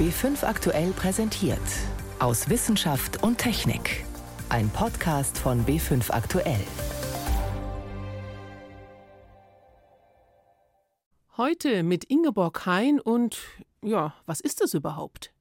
B5 0.00 0.44
aktuell 0.46 0.92
präsentiert. 0.92 1.60
Aus 2.20 2.48
Wissenschaft 2.48 3.22
und 3.22 3.36
Technik. 3.36 4.06
Ein 4.48 4.70
Podcast 4.70 5.36
von 5.36 5.66
B5 5.66 6.10
aktuell. 6.10 6.64
Heute 11.36 11.82
mit 11.82 12.04
Ingeborg 12.04 12.64
Hein 12.64 12.98
und 12.98 13.36
ja, 13.84 14.14
was 14.24 14.40
ist 14.40 14.62
das 14.62 14.72
überhaupt? 14.72 15.34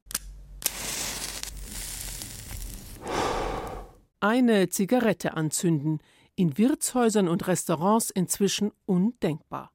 Eine 4.20 4.68
Zigarette 4.68 5.38
anzünden, 5.38 6.00
in 6.36 6.58
Wirtshäusern 6.58 7.30
und 7.30 7.48
Restaurants 7.48 8.10
inzwischen 8.10 8.74
undenkbar. 8.86 9.72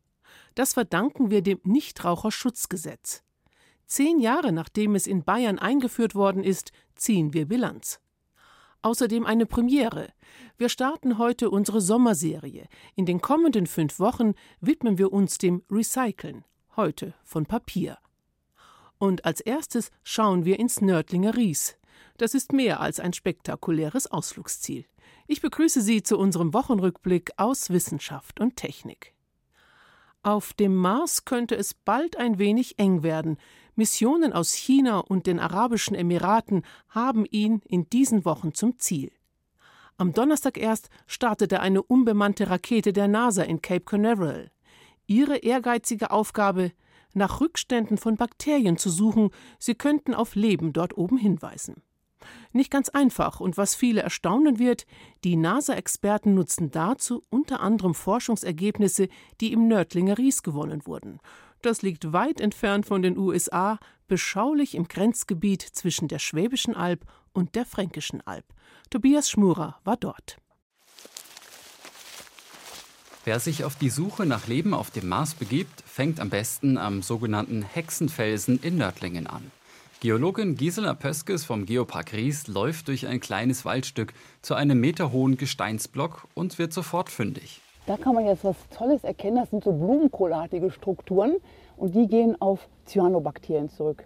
Das 0.54 0.74
verdanken 0.74 1.30
wir 1.30 1.40
dem 1.40 1.58
Nichtraucherschutzgesetz. 1.64 3.24
Zehn 3.86 4.18
Jahre 4.18 4.52
nachdem 4.52 4.94
es 4.94 5.06
in 5.06 5.24
Bayern 5.24 5.58
eingeführt 5.58 6.14
worden 6.14 6.42
ist, 6.42 6.72
ziehen 6.94 7.32
wir 7.32 7.46
Bilanz. 7.46 8.00
Außerdem 8.82 9.24
eine 9.24 9.46
Premiere. 9.46 10.08
Wir 10.58 10.68
starten 10.68 11.18
heute 11.18 11.50
unsere 11.50 11.80
Sommerserie. 11.80 12.68
In 12.96 13.06
den 13.06 13.20
kommenden 13.20 13.66
fünf 13.66 13.98
Wochen 13.98 14.34
widmen 14.60 14.98
wir 14.98 15.12
uns 15.12 15.38
dem 15.38 15.62
Recyceln, 15.70 16.44
heute 16.76 17.14
von 17.24 17.46
Papier. 17.46 17.98
Und 18.98 19.24
als 19.24 19.40
erstes 19.40 19.90
schauen 20.02 20.44
wir 20.44 20.58
ins 20.58 20.80
Nördlinger 20.80 21.36
Ries. 21.36 21.76
Das 22.18 22.34
ist 22.34 22.52
mehr 22.52 22.80
als 22.80 23.00
ein 23.00 23.12
spektakuläres 23.12 24.06
Ausflugsziel. 24.06 24.84
Ich 25.26 25.40
begrüße 25.40 25.80
Sie 25.80 26.02
zu 26.02 26.18
unserem 26.18 26.52
Wochenrückblick 26.52 27.32
aus 27.36 27.70
Wissenschaft 27.70 28.38
und 28.40 28.56
Technik. 28.56 29.14
Auf 30.22 30.52
dem 30.54 30.74
Mars 30.74 31.24
könnte 31.24 31.54
es 31.54 31.74
bald 31.74 32.16
ein 32.16 32.38
wenig 32.38 32.78
eng 32.78 33.02
werden. 33.02 33.36
Missionen 33.76 34.32
aus 34.32 34.52
China 34.52 34.98
und 35.00 35.26
den 35.26 35.40
Arabischen 35.40 35.94
Emiraten 35.96 36.62
haben 36.88 37.26
ihn 37.30 37.60
in 37.66 37.88
diesen 37.90 38.24
Wochen 38.24 38.54
zum 38.54 38.78
Ziel. 38.78 39.10
Am 39.96 40.12
Donnerstag 40.12 40.58
erst 40.58 40.90
startete 41.06 41.60
eine 41.60 41.82
unbemannte 41.82 42.50
Rakete 42.50 42.92
der 42.92 43.08
NASA 43.08 43.42
in 43.42 43.62
Cape 43.62 43.84
Canaveral. 43.84 44.50
Ihre 45.06 45.36
ehrgeizige 45.36 46.10
Aufgabe, 46.10 46.72
nach 47.12 47.40
Rückständen 47.40 47.96
von 47.96 48.16
Bakterien 48.16 48.76
zu 48.76 48.90
suchen, 48.90 49.30
sie 49.58 49.74
könnten 49.74 50.14
auf 50.14 50.34
Leben 50.34 50.72
dort 50.72 50.96
oben 50.96 51.16
hinweisen. 51.16 51.82
Nicht 52.52 52.70
ganz 52.70 52.88
einfach 52.88 53.40
und 53.40 53.56
was 53.56 53.74
viele 53.74 54.02
erstaunen 54.02 54.58
wird, 54.58 54.86
die 55.24 55.36
NASA-Experten 55.36 56.34
nutzen 56.34 56.70
dazu 56.70 57.22
unter 57.30 57.60
anderem 57.60 57.94
Forschungsergebnisse, 57.94 59.08
die 59.40 59.52
im 59.52 59.68
Nördlinger 59.68 60.18
Ries 60.18 60.42
gewonnen 60.42 60.86
wurden. 60.86 61.20
Das 61.64 61.80
liegt 61.80 62.12
weit 62.12 62.42
entfernt 62.42 62.84
von 62.84 63.00
den 63.00 63.16
USA, 63.16 63.78
beschaulich 64.06 64.74
im 64.74 64.86
Grenzgebiet 64.86 65.62
zwischen 65.62 66.08
der 66.08 66.18
Schwäbischen 66.18 66.76
Alb 66.76 67.06
und 67.32 67.54
der 67.54 67.64
Fränkischen 67.64 68.20
Alb. 68.26 68.44
Tobias 68.90 69.30
Schmurer 69.30 69.80
war 69.82 69.96
dort. 69.96 70.36
Wer 73.24 73.40
sich 73.40 73.64
auf 73.64 73.76
die 73.76 73.88
Suche 73.88 74.26
nach 74.26 74.46
Leben 74.46 74.74
auf 74.74 74.90
dem 74.90 75.08
Mars 75.08 75.32
begibt, 75.32 75.82
fängt 75.86 76.20
am 76.20 76.28
besten 76.28 76.76
am 76.76 77.00
sogenannten 77.00 77.62
Hexenfelsen 77.62 78.60
in 78.60 78.76
Nördlingen 78.76 79.26
an. 79.26 79.50
Geologin 80.00 80.56
Gisela 80.56 80.92
Pöskes 80.92 81.46
vom 81.46 81.64
Geopark 81.64 82.12
Ries 82.12 82.46
läuft 82.46 82.88
durch 82.88 83.06
ein 83.06 83.20
kleines 83.20 83.64
Waldstück 83.64 84.12
zu 84.42 84.54
einem 84.54 84.80
meterhohen 84.80 85.38
Gesteinsblock 85.38 86.28
und 86.34 86.58
wird 86.58 86.74
sofort 86.74 87.08
fündig. 87.08 87.62
Da 87.86 87.98
kann 87.98 88.14
man 88.14 88.24
jetzt 88.24 88.44
was 88.44 88.56
Tolles 88.70 89.04
erkennen. 89.04 89.36
Das 89.36 89.50
sind 89.50 89.62
so 89.62 89.72
blumenkohlartige 89.72 90.70
Strukturen 90.70 91.36
und 91.76 91.94
die 91.94 92.06
gehen 92.06 92.40
auf 92.40 92.68
Cyanobakterien 92.86 93.68
zurück. 93.68 94.04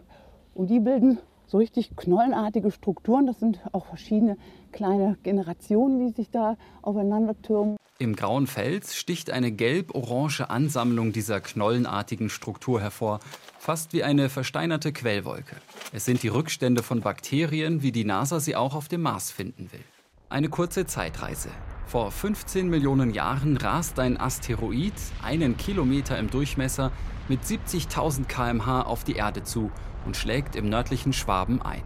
Und 0.55 0.69
die 0.69 0.81
bilden 0.81 1.19
so 1.47 1.59
richtig 1.59 1.97
knollenartige 1.97 2.73
Strukturen. 2.73 3.27
Das 3.27 3.39
sind 3.39 3.61
auch 3.73 3.87
verschiedene 3.87 4.37
kleine 4.73 5.17
Generationen, 5.23 6.01
die 6.01 6.13
sich 6.13 6.31
da 6.31 6.57
aufeinander 6.83 7.41
türmen. 7.41 7.77
Im 8.01 8.15
grauen 8.15 8.47
Fels 8.47 8.97
sticht 8.97 9.31
eine 9.31 9.51
gelb-orange 9.51 10.51
Ansammlung 10.51 11.13
dieser 11.13 11.41
knollenartigen 11.41 12.31
Struktur 12.31 12.81
hervor, 12.81 13.19
fast 13.59 13.93
wie 13.93 14.05
eine 14.05 14.29
versteinerte 14.29 14.93
Quellwolke. 14.93 15.57
Es 15.93 16.05
sind 16.05 16.23
die 16.23 16.29
Rückstände 16.29 16.83
von 16.83 17.01
Bakterien, 17.01 17.83
wie 17.83 17.91
die 17.91 18.05
NASA 18.05 18.39
sie 18.39 18.55
auch 18.55 18.75
auf 18.77 18.87
dem 18.89 19.03
Mars 19.03 19.33
finden 19.33 19.73
will. 19.73 19.85
Eine 20.29 20.49
kurze 20.49 20.87
Zeitreise. 20.87 21.49
Vor 21.89 22.11
15 22.11 22.69
Millionen 22.69 23.15
Jahren 23.15 23.57
rast 23.57 23.99
ein 23.99 24.21
Asteroid, 24.21 24.93
einen 25.23 25.57
Kilometer 25.57 26.19
im 26.19 26.29
Durchmesser, 26.29 26.93
mit 27.29 27.43
70.000 27.43 28.27
km/h 28.27 28.83
auf 28.83 29.05
die 29.05 29.15
Erde 29.15 29.43
zu 29.43 29.71
und 30.05 30.15
schlägt 30.15 30.55
im 30.55 30.69
nördlichen 30.69 31.15
Schwaben 31.15 31.63
ein. 31.63 31.83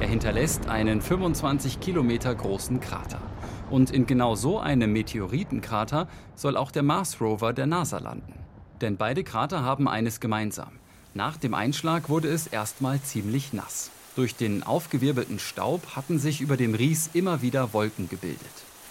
Er 0.00 0.06
hinterlässt 0.06 0.68
einen 0.68 1.00
25 1.00 1.80
Kilometer 1.80 2.34
großen 2.34 2.78
Krater. 2.78 3.22
Und 3.70 3.90
in 3.90 4.04
genau 4.04 4.34
so 4.34 4.60
einem 4.60 4.92
Meteoritenkrater 4.92 6.08
soll 6.34 6.58
auch 6.58 6.70
der 6.70 6.82
Mars 6.82 7.22
Rover 7.22 7.54
der 7.54 7.66
NASA 7.66 7.96
landen. 7.96 8.34
Denn 8.82 8.98
beide 8.98 9.24
Krater 9.24 9.62
haben 9.62 9.88
eines 9.88 10.20
gemeinsam. 10.20 10.72
Nach 11.14 11.38
dem 11.38 11.54
Einschlag 11.54 12.10
wurde 12.10 12.28
es 12.28 12.46
erstmal 12.46 13.00
ziemlich 13.00 13.54
nass. 13.54 13.90
Durch 14.16 14.36
den 14.36 14.62
aufgewirbelten 14.62 15.40
Staub 15.40 15.96
hatten 15.96 16.20
sich 16.20 16.40
über 16.40 16.56
dem 16.56 16.74
Ries 16.74 17.10
immer 17.14 17.42
wieder 17.42 17.72
Wolken 17.72 18.08
gebildet. 18.08 18.40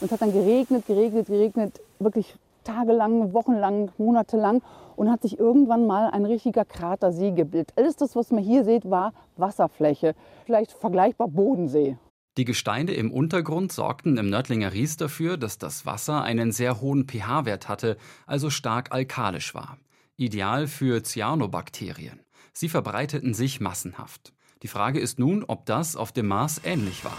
Und 0.02 0.08
es 0.08 0.12
hat 0.12 0.22
dann 0.22 0.34
geregnet, 0.34 0.86
geregnet, 0.86 1.28
geregnet, 1.28 1.80
wirklich 2.00 2.36
tagelang, 2.66 3.34
wochenlang, 3.34 3.90
monatelang 3.98 4.62
und 4.98 5.10
hat 5.10 5.22
sich 5.22 5.40
irgendwann 5.40 5.88
mal 5.88 6.10
ein 6.10 6.26
richtiger 6.26 6.66
Kratersee 6.66 7.32
gebildet. 7.32 7.72
Alles 7.78 7.96
das, 7.96 8.18
was 8.18 8.32
man 8.32 8.44
hier 8.44 8.66
sieht, 8.66 8.90
war 8.90 9.14
Wasserfläche, 9.38 10.14
vielleicht 10.46 10.74
vergleichbar 10.74 11.30
Bodensee. 11.30 11.98
Die 12.38 12.46
Gesteine 12.46 12.94
im 12.94 13.10
Untergrund 13.10 13.72
sorgten 13.72 14.18
im 14.18 14.30
Nördlinger 14.30 14.74
Ries 14.74 14.98
dafür, 14.98 15.38
dass 15.38 15.58
das 15.58 15.86
Wasser 15.86 16.22
einen 16.22 16.52
sehr 16.52 16.82
hohen 16.82 17.08
pH-Wert 17.08 17.70
hatte, 17.70 17.96
also 18.26 18.50
stark 18.50 18.92
alkalisch 18.92 19.56
war. 19.56 19.78
Ideal 20.18 20.68
für 20.68 21.02
Cyanobakterien. 21.02 22.20
Sie 22.52 22.68
verbreiteten 22.68 23.34
sich 23.34 23.62
massenhaft. 23.62 24.34
Die 24.64 24.70
Frage 24.70 25.00
ist 25.00 25.20
nun, 25.20 25.44
ob 25.44 25.66
das 25.66 25.98
auf 25.98 26.14
dem 26.14 26.28
Mars 26.28 26.62
ähnlich 26.64 27.04
war. 27.04 27.18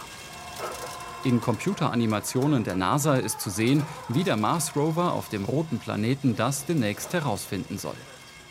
In 1.24 1.40
Computeranimationen 1.40 2.64
der 2.64 2.74
NASA 2.74 3.16
ist 3.16 3.40
zu 3.40 3.50
sehen, 3.50 3.82
wie 4.08 4.24
der 4.24 4.36
Mars 4.36 4.74
Rover 4.76 5.12
auf 5.12 5.28
dem 5.28 5.44
roten 5.44 5.78
Planeten 5.78 6.36
das 6.36 6.64
demnächst 6.64 7.12
herausfinden 7.12 7.78
soll. 7.78 7.96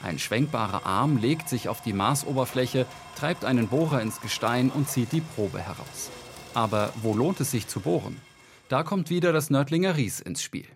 Ein 0.03 0.19
schwenkbarer 0.19 0.85
Arm 0.85 1.17
legt 1.17 1.49
sich 1.49 1.69
auf 1.69 1.81
die 1.81 1.93
Marsoberfläche, 1.93 2.85
treibt 3.15 3.45
einen 3.45 3.67
Bohrer 3.67 4.01
ins 4.01 4.21
Gestein 4.21 4.69
und 4.69 4.89
zieht 4.89 5.11
die 5.11 5.21
Probe 5.21 5.59
heraus. 5.59 6.11
Aber 6.53 6.93
wo 7.01 7.15
lohnt 7.15 7.39
es 7.39 7.51
sich 7.51 7.67
zu 7.67 7.79
bohren? 7.79 8.21
Da 8.69 8.83
kommt 8.83 9.09
wieder 9.09 9.33
das 9.33 9.49
Nördlinger 9.49 9.97
Ries 9.97 10.19
ins 10.19 10.43
Spiel. 10.43 10.67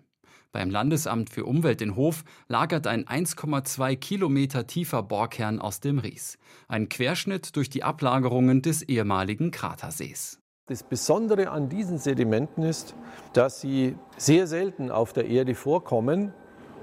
Beim 0.50 0.70
Landesamt 0.70 1.28
für 1.28 1.44
Umwelt 1.44 1.82
in 1.82 1.94
Hof 1.94 2.24
lagert 2.48 2.86
ein 2.86 3.04
1,2 3.04 3.96
Kilometer 3.96 4.66
tiefer 4.66 5.02
Bohrkern 5.02 5.60
aus 5.60 5.80
dem 5.80 5.98
Ries. 5.98 6.38
Ein 6.68 6.88
Querschnitt 6.88 7.54
durch 7.54 7.68
die 7.68 7.84
Ablagerungen 7.84 8.62
des 8.62 8.80
ehemaligen 8.80 9.50
Kratersees. 9.50 10.40
Das 10.64 10.82
Besondere 10.82 11.50
an 11.50 11.68
diesen 11.68 11.98
Sedimenten 11.98 12.62
ist, 12.62 12.94
dass 13.34 13.60
sie 13.60 13.96
sehr 14.16 14.46
selten 14.46 14.90
auf 14.90 15.12
der 15.12 15.26
Erde 15.26 15.54
vorkommen 15.54 16.32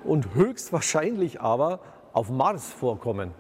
und 0.04 0.36
höchstwahrscheinlich 0.36 1.42
aber 1.42 1.80
auf 2.14 2.30
Mars 2.30 2.72
vorkommen. 2.72 3.32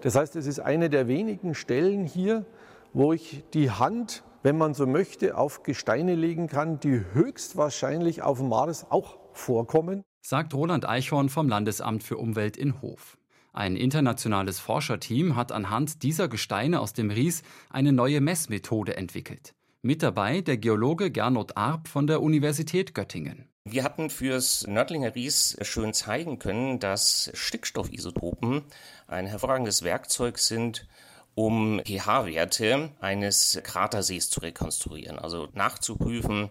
Das 0.00 0.16
heißt, 0.16 0.34
es 0.34 0.48
ist 0.48 0.58
eine 0.58 0.90
der 0.90 1.06
wenigen 1.06 1.54
Stellen 1.54 2.04
hier, 2.04 2.44
wo 2.92 3.12
ich 3.12 3.44
die 3.54 3.70
Hand, 3.70 4.24
wenn 4.42 4.58
man 4.58 4.74
so 4.74 4.88
möchte, 4.88 5.36
auf 5.36 5.62
Gesteine 5.62 6.16
legen 6.16 6.48
kann, 6.48 6.80
die 6.80 7.04
höchstwahrscheinlich 7.12 8.22
auf 8.22 8.42
Mars 8.42 8.86
auch 8.90 9.18
vorkommen. 9.38 10.04
Sagt 10.20 10.52
Roland 10.52 10.88
Eichhorn 10.88 11.28
vom 11.28 11.48
Landesamt 11.48 12.02
für 12.02 12.18
Umwelt 12.18 12.56
in 12.56 12.82
Hof. 12.82 13.16
Ein 13.52 13.76
internationales 13.76 14.58
Forscherteam 14.58 15.36
hat 15.36 15.52
anhand 15.52 16.02
dieser 16.02 16.28
Gesteine 16.28 16.80
aus 16.80 16.92
dem 16.92 17.10
Ries 17.10 17.42
eine 17.70 17.92
neue 17.92 18.20
Messmethode 18.20 18.96
entwickelt. 18.96 19.54
Mit 19.80 20.02
dabei 20.02 20.42
der 20.42 20.58
Geologe 20.58 21.10
Gernot 21.10 21.56
Arp 21.56 21.88
von 21.88 22.06
der 22.06 22.20
Universität 22.20 22.94
Göttingen. 22.94 23.48
Wir 23.64 23.84
hatten 23.84 24.10
fürs 24.10 24.66
Nördlinger 24.66 25.14
Ries 25.14 25.56
schön 25.62 25.92
zeigen 25.92 26.38
können, 26.38 26.78
dass 26.78 27.30
Stickstoffisotopen 27.34 28.62
ein 29.06 29.26
hervorragendes 29.26 29.82
Werkzeug 29.82 30.38
sind, 30.38 30.86
um 31.34 31.80
pH-Werte 31.84 32.90
eines 33.00 33.60
Kratersees 33.62 34.30
zu 34.30 34.40
rekonstruieren, 34.40 35.18
also 35.18 35.48
nachzuprüfen, 35.54 36.48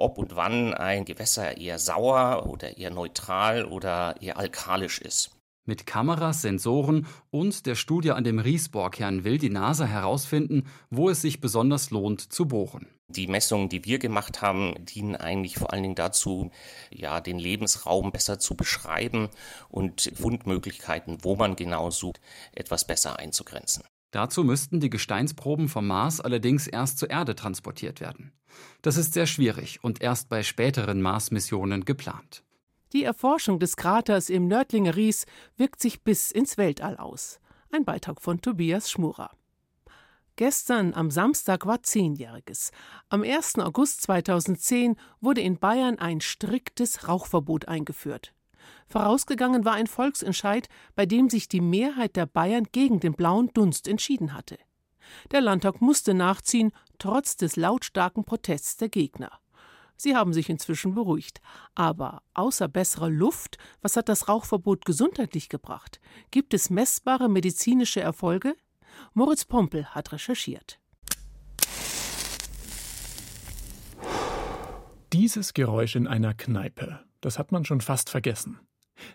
ob 0.00 0.18
und 0.18 0.36
wann 0.36 0.74
ein 0.74 1.04
Gewässer 1.04 1.56
eher 1.56 1.78
sauer 1.78 2.46
oder 2.48 2.78
eher 2.78 2.90
neutral 2.90 3.64
oder 3.64 4.16
eher 4.20 4.38
alkalisch 4.38 5.00
ist. 5.00 5.30
Mit 5.66 5.86
Kameras, 5.86 6.42
Sensoren 6.42 7.06
und 7.30 7.66
der 7.66 7.74
Studie 7.74 8.12
an 8.12 8.24
dem 8.24 8.38
Riesbohrkern 8.38 9.24
will 9.24 9.38
die 9.38 9.50
NASA 9.50 9.84
herausfinden, 9.84 10.66
wo 10.88 11.10
es 11.10 11.20
sich 11.20 11.40
besonders 11.40 11.90
lohnt 11.90 12.32
zu 12.32 12.48
bohren. 12.48 12.88
Die 13.08 13.26
Messungen, 13.26 13.68
die 13.68 13.84
wir 13.84 13.98
gemacht 13.98 14.40
haben, 14.40 14.74
dienen 14.84 15.16
eigentlich 15.16 15.56
vor 15.56 15.72
allen 15.72 15.82
Dingen 15.82 15.94
dazu, 15.94 16.50
ja, 16.90 17.20
den 17.20 17.38
Lebensraum 17.38 18.10
besser 18.10 18.38
zu 18.38 18.56
beschreiben 18.56 19.28
und 19.68 20.10
Fundmöglichkeiten, 20.14 21.18
wo 21.22 21.36
man 21.36 21.56
genau 21.56 21.90
sucht, 21.90 22.20
etwas 22.52 22.86
besser 22.86 23.18
einzugrenzen. 23.18 23.84
Dazu 24.10 24.42
müssten 24.42 24.80
die 24.80 24.90
Gesteinsproben 24.90 25.68
vom 25.68 25.86
Mars 25.86 26.20
allerdings 26.20 26.66
erst 26.66 26.98
zur 26.98 27.10
Erde 27.10 27.34
transportiert 27.34 28.00
werden. 28.00 28.32
Das 28.82 28.96
ist 28.96 29.14
sehr 29.14 29.26
schwierig 29.26 29.82
und 29.82 30.02
erst 30.02 30.28
bei 30.28 30.42
späteren 30.42 31.00
Mars-Missionen 31.00 31.84
geplant. 31.84 32.42
Die 32.92 33.04
Erforschung 33.04 33.60
des 33.60 33.76
Kraters 33.76 34.30
im 34.30 34.48
Nördlinger 34.48 34.96
Ries 34.96 35.26
wirkt 35.56 35.80
sich 35.80 36.02
bis 36.02 36.32
ins 36.32 36.58
Weltall 36.58 36.96
aus. 36.96 37.38
Ein 37.70 37.84
Beitrag 37.84 38.20
von 38.20 38.40
Tobias 38.40 38.90
Schmurer. 38.90 39.30
Gestern 40.34 40.94
am 40.94 41.10
Samstag 41.10 41.66
war 41.66 41.82
Zehnjähriges. 41.82 42.72
Am 43.10 43.22
1. 43.22 43.58
August 43.58 44.02
2010 44.02 44.96
wurde 45.20 45.40
in 45.42 45.58
Bayern 45.58 45.98
ein 45.98 46.20
striktes 46.20 47.06
Rauchverbot 47.06 47.68
eingeführt. 47.68 48.32
Vorausgegangen 48.86 49.64
war 49.64 49.74
ein 49.74 49.86
Volksentscheid, 49.86 50.68
bei 50.94 51.06
dem 51.06 51.30
sich 51.30 51.48
die 51.48 51.60
Mehrheit 51.60 52.16
der 52.16 52.26
Bayern 52.26 52.66
gegen 52.72 53.00
den 53.00 53.14
blauen 53.14 53.50
Dunst 53.54 53.88
entschieden 53.88 54.34
hatte. 54.34 54.58
Der 55.30 55.40
Landtag 55.40 55.80
musste 55.80 56.14
nachziehen, 56.14 56.72
trotz 56.98 57.36
des 57.36 57.56
lautstarken 57.56 58.24
Protests 58.24 58.76
der 58.76 58.88
Gegner. 58.88 59.40
Sie 59.96 60.16
haben 60.16 60.32
sich 60.32 60.48
inzwischen 60.48 60.94
beruhigt. 60.94 61.42
Aber 61.74 62.22
außer 62.32 62.68
besserer 62.68 63.10
Luft, 63.10 63.58
was 63.82 63.96
hat 63.96 64.08
das 64.08 64.28
Rauchverbot 64.28 64.86
gesundheitlich 64.86 65.50
gebracht? 65.50 66.00
Gibt 66.30 66.54
es 66.54 66.70
messbare 66.70 67.28
medizinische 67.28 68.00
Erfolge? 68.00 68.56
Moritz 69.12 69.44
Pompel 69.44 69.84
hat 69.86 70.12
recherchiert. 70.12 70.80
Dieses 75.12 75.52
Geräusch 75.52 75.96
in 75.96 76.06
einer 76.06 76.32
Kneipe, 76.32 77.04
das 77.20 77.38
hat 77.38 77.52
man 77.52 77.64
schon 77.64 77.80
fast 77.80 78.10
vergessen. 78.10 78.58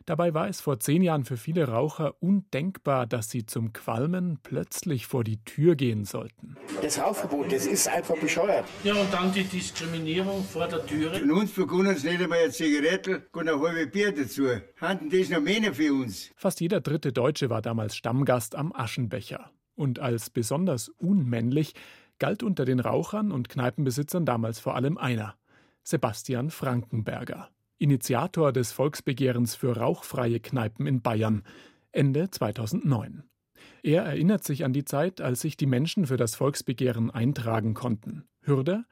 Dabei 0.06 0.34
war 0.34 0.48
es 0.48 0.62
vor 0.62 0.80
zehn 0.80 1.02
Jahren 1.02 1.25
für 1.25 1.38
viele 1.38 1.68
Raucher 1.68 2.16
undenkbar, 2.22 3.06
dass 3.06 3.30
sie 3.30 3.46
zum 3.46 3.74
Qualmen 3.74 4.40
plötzlich 4.44 5.07
vor 5.07 5.24
die 5.24 5.44
Tür 5.44 5.75
gehen 5.75 6.06
sollten. 6.06 6.56
Das 6.81 7.00
Rauchverbot, 7.00 7.52
das 7.52 7.66
ist 7.66 7.88
einfach 7.88 8.18
bescheuert. 8.18 8.66
Ja, 8.84 8.96
und 8.96 9.12
dann 9.13 9.31
die 9.34 9.44
Diskriminierung 9.44 10.44
vor 10.44 10.68
der 10.68 10.86
Tür. 10.86 11.13
Und 11.13 11.31
uns 11.31 11.52
bekommen 11.52 11.88
uns 11.88 12.04
nicht 12.04 12.22
einmal 12.22 12.40
eine 12.40 12.52
Zigarette 12.52 13.28
und 13.31 13.50
ein 13.50 13.60
halbes 13.60 13.92
Bier 13.92 14.12
dazu. 14.12 14.48
Hatten 14.78 15.10
das 15.10 15.30
noch 15.30 15.42
mehr 15.42 15.74
für 15.74 15.94
uns. 15.94 16.31
Fast 16.36 16.62
jeder 16.62 16.81
dritte 16.81 17.13
Deutsche 17.13 17.50
war 17.50 17.62
damals 17.62 17.96
Stammgast 17.96 18.56
am 18.56 18.74
Aschenbecher. 18.74 19.52
Und 19.75 20.00
als 20.00 20.30
besonders 20.30 20.90
unmännlich 20.90 21.74
galt 22.18 22.44
unter 22.44 22.63
den 22.66 22.80
Rauchern 22.80 23.31
und 23.31 23.50
Kneipenbesitzern 23.50 24.25
damals 24.25 24.60
vor 24.60 24.75
allem 24.75 24.98
einer: 24.98 25.36
Sebastian 25.84 26.50
Frankenberger. 26.50 27.50
Initiator 27.77 28.51
des 28.54 28.72
Volksbegehrens 28.72 29.56
für 29.56 29.77
rauchfreie 29.77 30.39
Kneipen 30.39 30.88
in 30.88 31.01
Bayern, 31.01 31.44
Ende 31.92 32.30
2009. 32.30 33.24
Er 33.83 34.04
erinnert 34.04 34.44
sich 34.44 34.66
an 34.66 34.74
die 34.74 34.86
Zeit, 34.86 35.22
als 35.22 35.42
sich 35.42 35.57
die 35.57 35.66
Menschen 35.66 36.07
für 36.07 36.18
das 36.18 36.36
Volksbegehren 36.36 37.12
eintragen 37.12 37.74
konnten. 37.74 38.27
Hürde 38.42 38.86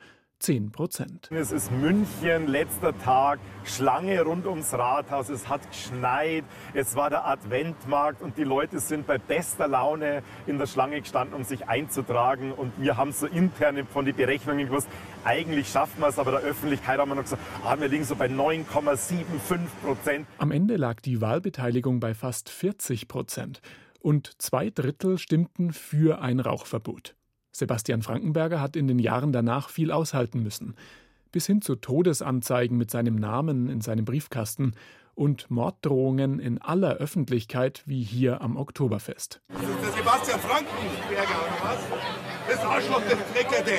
10 0.44 0.74
Prozent. 0.74 1.30
Es 1.32 1.54
ist 1.54 1.72
München, 1.72 2.48
letzter 2.48 2.98
Tag, 3.00 3.40
Schlange 3.64 4.22
rund 4.24 4.46
ums 4.46 4.74
Rathaus, 4.74 5.30
es 5.30 5.48
hat 5.48 5.62
geschneit, 5.72 6.44
es 6.74 6.98
war 6.98 7.10
der 7.10 7.26
Adventmarkt 7.26 8.22
und 8.22 8.38
die 8.38 8.44
Leute 8.44 8.80
sind 8.80 9.08
bei 9.08 9.18
bester 9.18 9.70
Laune 9.70 10.22
in 10.46 10.58
der 10.58 10.68
Schlange 10.68 11.00
gestanden, 11.00 11.34
um 11.34 11.46
sich 11.46 11.70
einzutragen. 11.70 12.52
Und 12.52 12.74
wir 12.78 12.98
haben 12.98 13.14
so 13.14 13.26
intern 13.26 13.88
von 13.88 14.04
den 14.04 14.18
Berechnungen 14.18 14.68
gewusst, 14.68 14.90
eigentlich 15.24 15.70
schaffen 15.70 16.02
wir 16.02 16.10
es, 16.10 16.20
aber 16.20 16.32
der 16.32 16.42
Öffentlichkeit 16.42 17.00
haben 17.00 17.10
wir 17.10 17.16
noch 17.16 17.24
gesagt, 17.24 17.42
ah, 17.64 17.80
wir 17.80 17.88
liegen 17.88 18.04
so 18.04 18.16
bei 18.16 18.28
9,75 18.28 19.60
Prozent. 19.82 20.28
Am 20.40 20.52
Ende 20.52 20.76
lag 20.76 21.00
die 21.00 21.22
Wahlbeteiligung 21.22 22.02
bei 22.02 22.14
fast 22.14 22.50
40 22.50 23.08
Prozent 23.08 23.62
und 24.02 24.42
zwei 24.42 24.70
Drittel 24.70 25.18
stimmten 25.18 25.72
für 25.72 26.22
ein 26.22 26.42
Rauchverbot. 26.42 27.16
Sebastian 27.56 28.02
Frankenberger 28.02 28.60
hat 28.60 28.76
in 28.76 28.88
den 28.88 29.00
Jahren 29.00 29.32
danach 29.32 29.70
viel 29.70 29.92
aushalten 29.92 30.42
müssen. 30.42 30.76
Bis 31.32 31.46
hin 31.46 31.62
zu 31.62 31.76
Todesanzeigen 31.76 32.78
mit 32.78 32.90
seinem 32.90 33.16
Namen 33.16 33.70
in 33.70 33.80
seinem 33.80 34.06
Briefkasten 34.06 34.74
und 35.16 35.52
Morddrohungen 35.52 36.40
in 36.40 36.60
aller 36.60 36.96
Öffentlichkeit 36.96 37.84
wie 37.86 38.02
hier 38.02 38.42
am 38.42 38.58
Oktoberfest. 38.58 39.40
Das 39.50 39.62
ist 39.62 39.82
der 39.84 39.92
Sebastian 39.92 40.40
Frankenberger, 40.40 41.22
oder 41.22 41.70
was? 41.70 41.80
Das 42.50 42.60
Arschloch, 42.60 43.02
das 43.08 43.20
Dreckerte. 43.34 43.72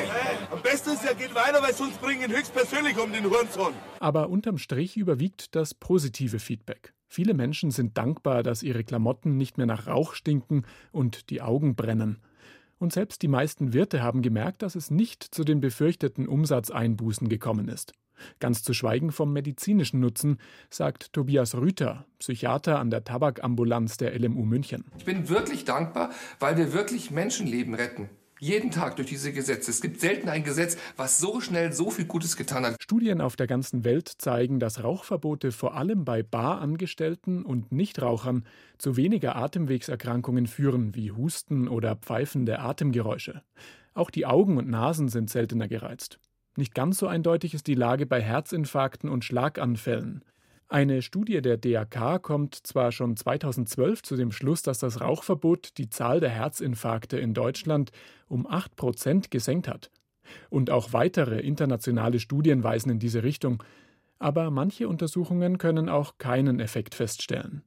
Am 0.52 0.62
besten 0.62 0.90
ist, 0.90 1.04
er 1.04 1.14
geht 1.14 1.34
weiter, 1.34 1.60
weil 1.60 1.74
sonst 1.74 2.00
bringen 2.00 2.22
ihn 2.22 2.36
höchstpersönlich 2.36 2.96
um 2.98 3.12
den 3.12 3.24
Hurensohn. 3.24 3.74
Aber 3.98 4.28
unterm 4.30 4.58
Strich 4.58 4.96
überwiegt 4.96 5.54
das 5.54 5.74
positive 5.74 6.38
Feedback. 6.38 6.94
Viele 7.08 7.34
Menschen 7.34 7.70
sind 7.70 7.98
dankbar, 7.98 8.42
dass 8.42 8.62
ihre 8.62 8.84
Klamotten 8.84 9.36
nicht 9.36 9.58
mehr 9.58 9.66
nach 9.66 9.86
Rauch 9.86 10.14
stinken 10.14 10.64
und 10.92 11.30
die 11.30 11.42
Augen 11.42 11.74
brennen. 11.74 12.20
Und 12.84 12.92
selbst 12.92 13.22
die 13.22 13.28
meisten 13.28 13.72
Wirte 13.72 14.02
haben 14.02 14.20
gemerkt, 14.20 14.60
dass 14.60 14.75
es 14.75 14.90
nicht 14.90 15.22
zu 15.22 15.42
den 15.42 15.62
befürchteten 15.62 16.28
Umsatzeinbußen 16.28 17.31
gekommen 17.31 17.69
ist. 17.69 17.94
Ganz 18.40 18.62
zu 18.62 18.75
schweigen 18.75 19.10
vom 19.10 19.32
medizinischen 19.32 20.00
Nutzen, 20.00 20.36
sagt 20.69 21.14
Tobias 21.14 21.54
Rüther, 21.54 22.04
Psychiater 22.19 22.78
an 22.78 22.90
der 22.90 23.02
Tabakambulanz 23.02 23.96
der 23.96 24.14
LMU 24.20 24.44
München. 24.44 24.84
Ich 24.98 25.06
bin 25.06 25.31
wirklich 25.31 25.64
dankbar, 25.64 26.10
weil 26.40 26.58
wir 26.58 26.75
wirklich 26.75 27.10
Menschenleben 27.10 27.72
retten. 27.72 28.10
Jeden 28.44 28.70
Tag 28.70 28.96
durch 28.96 29.08
diese 29.08 29.32
Gesetze. 29.32 29.70
Es 29.70 29.81
gibt 29.81 30.00
selten 30.00 30.29
ein 30.29 30.44
Gesetz, 30.44 30.76
was 30.99 31.17
so 31.17 31.41
schnell 31.41 31.73
so 31.73 31.91
viel 31.91 32.05
Gutes 32.05 32.37
getan 32.37 32.67
hat. 32.67 32.76
Studien 32.79 33.23
auf 33.23 33.37
der 33.37 33.46
ganzen 33.46 33.87
Welt 33.87 34.06
zeigen, 34.19 34.61
dass 34.61 34.85
Rauchverbote 34.85 35.50
vor 35.50 35.75
allem 35.75 36.05
bei 36.05 36.23
Barangestellten 36.23 37.43
und 37.43 37.73
Nichtrauchern 37.73 38.44
zu 38.76 38.99
weniger 38.99 39.37
Atemwegserkrankungen 39.37 40.46
führen, 40.46 40.94
wie 40.94 41.11
Husten 41.11 41.69
oder 41.69 41.96
pfeifende 41.96 42.58
Atemgeräusche. 42.58 43.41
Auch 43.94 44.11
die 44.11 44.26
Augen 44.26 44.58
und 44.58 44.69
Nasen 44.69 45.08
sind 45.08 45.31
seltener 45.31 45.67
gereizt. 45.67 46.19
Nicht 46.55 46.75
ganz 46.75 46.99
so 46.99 47.06
eindeutig 47.06 47.55
ist 47.55 47.67
die 47.67 47.75
Lage 47.75 48.05
bei 48.05 48.20
Herzinfarkten 48.20 49.08
und 49.08 49.25
Schlaganfällen. 49.25 50.23
Eine 50.69 51.02
Studie 51.02 51.43
der 51.43 51.56
DAK 51.58 52.22
kommt 52.22 52.55
zwar 52.55 52.90
schon 52.90 53.16
2012 53.16 54.02
zu 54.02 54.16
dem 54.16 54.32
Schluss, 54.32 54.62
dass 54.62 54.78
das 54.78 55.00
Rauchverbot 55.00 55.76
die 55.78 55.90
Zahl 55.90 56.20
der 56.20 56.31
Herzinfarkte 56.31 57.19
in 57.19 57.34
Deutschland 57.34 57.93
um 58.28 58.46
8 58.46 58.75
Prozent 58.75 59.31
gesenkt 59.31 59.69
hat. 59.69 59.90
Und 60.49 60.70
auch 60.70 60.93
weitere 60.93 61.40
internationale 61.40 62.19
Studien 62.19 62.64
weisen 62.64 62.90
in 62.90 62.99
diese 62.99 63.22
Richtung. 63.22 63.62
Aber 64.19 64.50
manche 64.50 64.88
Untersuchungen 64.88 65.58
können 65.58 65.90
auch 65.90 66.16
keinen 66.16 66.61
Effekt 66.61 66.94
feststellen. 66.94 67.62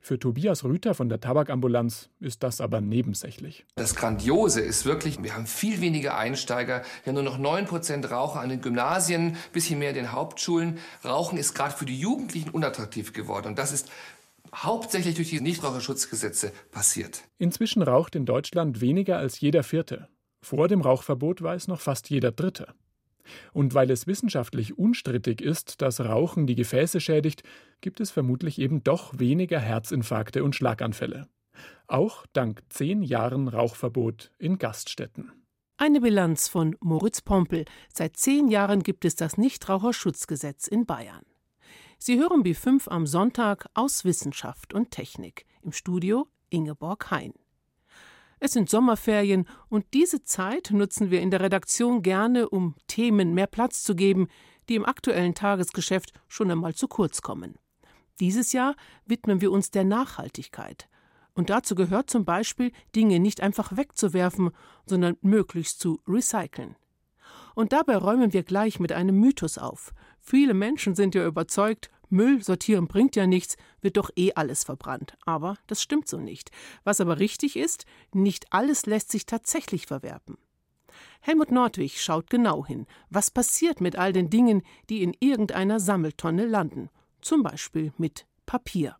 Für 0.00 0.18
Tobias 0.18 0.64
Rüther 0.64 0.94
von 0.94 1.08
der 1.08 1.20
Tabakambulanz 1.20 2.10
ist 2.20 2.42
das 2.42 2.60
aber 2.60 2.80
nebensächlich. 2.80 3.64
Das 3.76 3.94
Grandiose 3.94 4.60
ist 4.60 4.84
wirklich, 4.84 5.22
wir 5.22 5.34
haben 5.34 5.46
viel 5.46 5.80
weniger 5.80 6.16
Einsteiger, 6.16 6.82
wir 7.04 7.12
haben 7.12 7.24
nur 7.24 7.24
noch 7.24 7.38
9% 7.38 8.08
Raucher 8.08 8.40
an 8.40 8.48
den 8.48 8.60
Gymnasien, 8.60 9.36
bisschen 9.52 9.78
mehr 9.78 9.90
in 9.90 9.96
den 9.96 10.12
Hauptschulen. 10.12 10.78
Rauchen 11.04 11.38
ist 11.38 11.54
gerade 11.54 11.76
für 11.76 11.86
die 11.86 11.98
Jugendlichen 11.98 12.50
unattraktiv 12.50 13.12
geworden 13.12 13.48
und 13.48 13.58
das 13.58 13.72
ist 13.72 13.90
hauptsächlich 14.54 15.14
durch 15.16 15.30
die 15.30 15.40
Nichtraucherschutzgesetze 15.40 16.52
passiert. 16.70 17.22
Inzwischen 17.38 17.82
raucht 17.82 18.14
in 18.14 18.26
Deutschland 18.26 18.80
weniger 18.80 19.18
als 19.18 19.40
jeder 19.40 19.62
Vierte. 19.62 20.08
Vor 20.40 20.68
dem 20.68 20.80
Rauchverbot 20.80 21.42
war 21.42 21.54
es 21.54 21.68
noch 21.68 21.80
fast 21.80 22.08
jeder 22.10 22.32
Dritte. 22.32 22.68
Und 23.52 23.74
weil 23.74 23.90
es 23.90 24.06
wissenschaftlich 24.06 24.78
unstrittig 24.78 25.40
ist, 25.40 25.82
dass 25.82 26.00
Rauchen 26.00 26.46
die 26.46 26.54
Gefäße 26.54 27.00
schädigt, 27.00 27.42
gibt 27.80 28.00
es 28.00 28.10
vermutlich 28.10 28.60
eben 28.60 28.82
doch 28.82 29.18
weniger 29.18 29.60
Herzinfarkte 29.60 30.44
und 30.44 30.54
Schlaganfälle. 30.54 31.28
Auch 31.86 32.26
dank 32.32 32.62
zehn 32.68 33.02
Jahren 33.02 33.48
Rauchverbot 33.48 34.32
in 34.38 34.58
Gaststätten. 34.58 35.32
Eine 35.78 36.00
Bilanz 36.00 36.48
von 36.48 36.76
Moritz 36.80 37.20
Pompel. 37.20 37.66
Seit 37.92 38.16
zehn 38.16 38.48
Jahren 38.48 38.82
gibt 38.82 39.04
es 39.04 39.14
das 39.14 39.36
Nichtraucherschutzgesetz 39.36 40.68
in 40.68 40.86
Bayern. 40.86 41.24
Sie 41.98 42.18
hören 42.18 42.42
B5 42.42 42.88
am 42.88 43.06
Sonntag 43.06 43.66
aus 43.74 44.04
Wissenschaft 44.04 44.74
und 44.74 44.90
Technik. 44.90 45.46
Im 45.62 45.72
Studio 45.72 46.28
Ingeborg 46.50 47.10
Hein. 47.10 47.32
Es 48.38 48.52
sind 48.52 48.68
Sommerferien 48.68 49.48
und 49.68 49.86
diese 49.94 50.22
Zeit 50.22 50.70
nutzen 50.70 51.10
wir 51.10 51.20
in 51.20 51.30
der 51.30 51.40
Redaktion 51.40 52.02
gerne, 52.02 52.48
um 52.48 52.74
Themen 52.86 53.32
mehr 53.32 53.46
Platz 53.46 53.82
zu 53.82 53.94
geben, 53.94 54.28
die 54.68 54.74
im 54.74 54.84
aktuellen 54.84 55.34
Tagesgeschäft 55.34 56.12
schon 56.28 56.50
einmal 56.50 56.74
zu 56.74 56.86
kurz 56.86 57.22
kommen. 57.22 57.54
Dieses 58.20 58.52
Jahr 58.52 58.74
widmen 59.06 59.40
wir 59.40 59.52
uns 59.52 59.70
der 59.70 59.84
Nachhaltigkeit. 59.84 60.88
Und 61.34 61.50
dazu 61.50 61.74
gehört 61.74 62.10
zum 62.10 62.24
Beispiel, 62.24 62.72
Dinge 62.94 63.20
nicht 63.20 63.42
einfach 63.42 63.76
wegzuwerfen, 63.76 64.50
sondern 64.86 65.16
möglichst 65.20 65.80
zu 65.80 66.00
recyceln. 66.08 66.76
Und 67.54 67.72
dabei 67.72 67.96
räumen 67.96 68.32
wir 68.32 68.42
gleich 68.42 68.80
mit 68.80 68.92
einem 68.92 69.18
Mythos 69.18 69.58
auf. 69.58 69.92
Viele 70.28 70.54
Menschen 70.54 70.96
sind 70.96 71.14
ja 71.14 71.24
überzeugt, 71.24 71.88
Müll 72.08 72.42
sortieren 72.42 72.88
bringt 72.88 73.14
ja 73.14 73.28
nichts, 73.28 73.56
wird 73.80 73.96
doch 73.96 74.10
eh 74.16 74.32
alles 74.34 74.64
verbrannt. 74.64 75.16
Aber 75.24 75.56
das 75.68 75.80
stimmt 75.80 76.08
so 76.08 76.18
nicht. 76.18 76.50
Was 76.82 77.00
aber 77.00 77.20
richtig 77.20 77.56
ist, 77.56 77.86
nicht 78.12 78.52
alles 78.52 78.86
lässt 78.86 79.12
sich 79.12 79.26
tatsächlich 79.26 79.86
verwerten. 79.86 80.36
Helmut 81.20 81.52
Nordwig 81.52 82.02
schaut 82.02 82.28
genau 82.28 82.66
hin, 82.66 82.86
was 83.08 83.30
passiert 83.30 83.80
mit 83.80 83.94
all 83.94 84.12
den 84.12 84.28
Dingen, 84.28 84.62
die 84.90 85.04
in 85.04 85.14
irgendeiner 85.20 85.78
Sammeltonne 85.78 86.44
landen. 86.44 86.90
Zum 87.20 87.44
Beispiel 87.44 87.92
mit 87.96 88.26
Papier. 88.46 88.96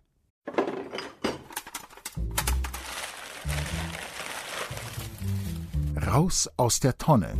Raus 6.06 6.48
aus 6.56 6.78
der 6.78 6.96
Tonne. 6.98 7.34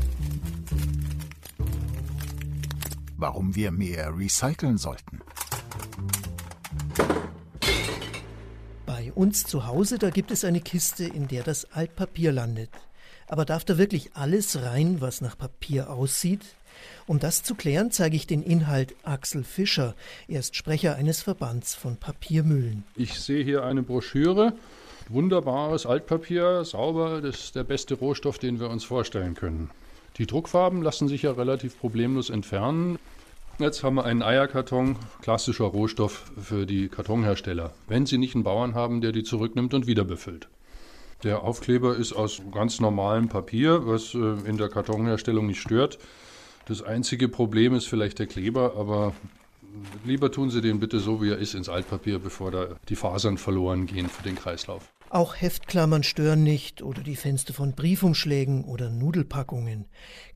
Warum 3.18 3.56
wir 3.56 3.70
mehr 3.70 4.16
recyceln 4.16 4.76
sollten. 4.76 5.20
Bei 8.84 9.12
uns 9.14 9.44
zu 9.44 9.66
Hause, 9.66 9.98
da 9.98 10.10
gibt 10.10 10.30
es 10.30 10.44
eine 10.44 10.60
Kiste, 10.60 11.04
in 11.04 11.26
der 11.28 11.42
das 11.42 11.72
Altpapier 11.72 12.32
landet. 12.32 12.70
Aber 13.28 13.44
darf 13.44 13.64
da 13.64 13.78
wirklich 13.78 14.10
alles 14.14 14.62
rein, 14.62 15.00
was 15.00 15.20
nach 15.20 15.36
Papier 15.36 15.90
aussieht? 15.90 16.42
Um 17.06 17.18
das 17.18 17.42
zu 17.42 17.54
klären, 17.54 17.90
zeige 17.90 18.16
ich 18.16 18.26
den 18.26 18.42
Inhalt 18.42 18.94
Axel 19.02 19.44
Fischer. 19.44 19.94
Er 20.28 20.40
ist 20.40 20.54
Sprecher 20.54 20.96
eines 20.96 21.22
Verbands 21.22 21.74
von 21.74 21.96
Papiermühlen. 21.96 22.84
Ich 22.94 23.18
sehe 23.18 23.42
hier 23.42 23.64
eine 23.64 23.82
Broschüre. 23.82 24.52
Wunderbares 25.08 25.86
Altpapier, 25.86 26.64
sauber, 26.64 27.20
das 27.20 27.36
ist 27.36 27.56
der 27.56 27.64
beste 27.64 27.94
Rohstoff, 27.94 28.38
den 28.38 28.60
wir 28.60 28.68
uns 28.68 28.84
vorstellen 28.84 29.34
können. 29.34 29.70
Die 30.18 30.26
Druckfarben 30.26 30.82
lassen 30.82 31.08
sich 31.08 31.22
ja 31.22 31.32
relativ 31.32 31.78
problemlos 31.78 32.30
entfernen. 32.30 32.98
Jetzt 33.58 33.82
haben 33.82 33.96
wir 33.96 34.04
einen 34.04 34.22
Eierkarton, 34.22 34.96
klassischer 35.20 35.64
Rohstoff 35.64 36.30
für 36.38 36.64
die 36.66 36.88
Kartonhersteller, 36.88 37.72
wenn 37.86 38.06
sie 38.06 38.18
nicht 38.18 38.34
einen 38.34 38.44
Bauern 38.44 38.74
haben, 38.74 39.00
der 39.00 39.12
die 39.12 39.24
zurücknimmt 39.24 39.74
und 39.74 39.86
wieder 39.86 40.04
befüllt. 40.04 40.48
Der 41.22 41.42
Aufkleber 41.42 41.96
ist 41.96 42.12
aus 42.12 42.42
ganz 42.52 42.80
normalem 42.80 43.28
Papier, 43.28 43.86
was 43.86 44.14
äh, 44.14 44.18
in 44.48 44.58
der 44.58 44.68
Kartonherstellung 44.68 45.46
nicht 45.46 45.60
stört. 45.60 45.98
Das 46.66 46.82
einzige 46.82 47.28
Problem 47.28 47.74
ist 47.74 47.86
vielleicht 47.86 48.18
der 48.18 48.26
Kleber, 48.26 48.74
aber 48.76 49.14
lieber 50.04 50.30
tun 50.30 50.50
Sie 50.50 50.60
den 50.60 50.80
bitte 50.80 50.98
so, 50.98 51.22
wie 51.22 51.30
er 51.30 51.38
ist, 51.38 51.54
ins 51.54 51.68
Altpapier, 51.68 52.18
bevor 52.18 52.50
da 52.50 52.68
die 52.88 52.96
Fasern 52.96 53.38
verloren 53.38 53.86
gehen 53.86 54.08
für 54.08 54.22
den 54.22 54.36
Kreislauf. 54.36 54.90
Auch 55.08 55.36
Heftklammern 55.36 56.02
stören 56.02 56.42
nicht 56.42 56.82
oder 56.82 57.02
die 57.02 57.16
Fenster 57.16 57.54
von 57.54 57.74
Briefumschlägen 57.74 58.64
oder 58.64 58.90
Nudelpackungen. 58.90 59.86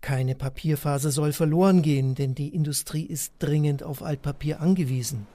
Keine 0.01 0.37
Papierfaser 0.37 1.11
soll 1.11 1.33
verloren 1.33 1.83
gehen, 1.83 2.15
denn 2.15 2.35
die 2.37 2.55
Industrie 2.55 3.05
ist 3.05 3.35
dringend 3.41 3.83
auf 3.83 4.03
Altpapier 4.03 4.61
angewiesen. 4.61 5.27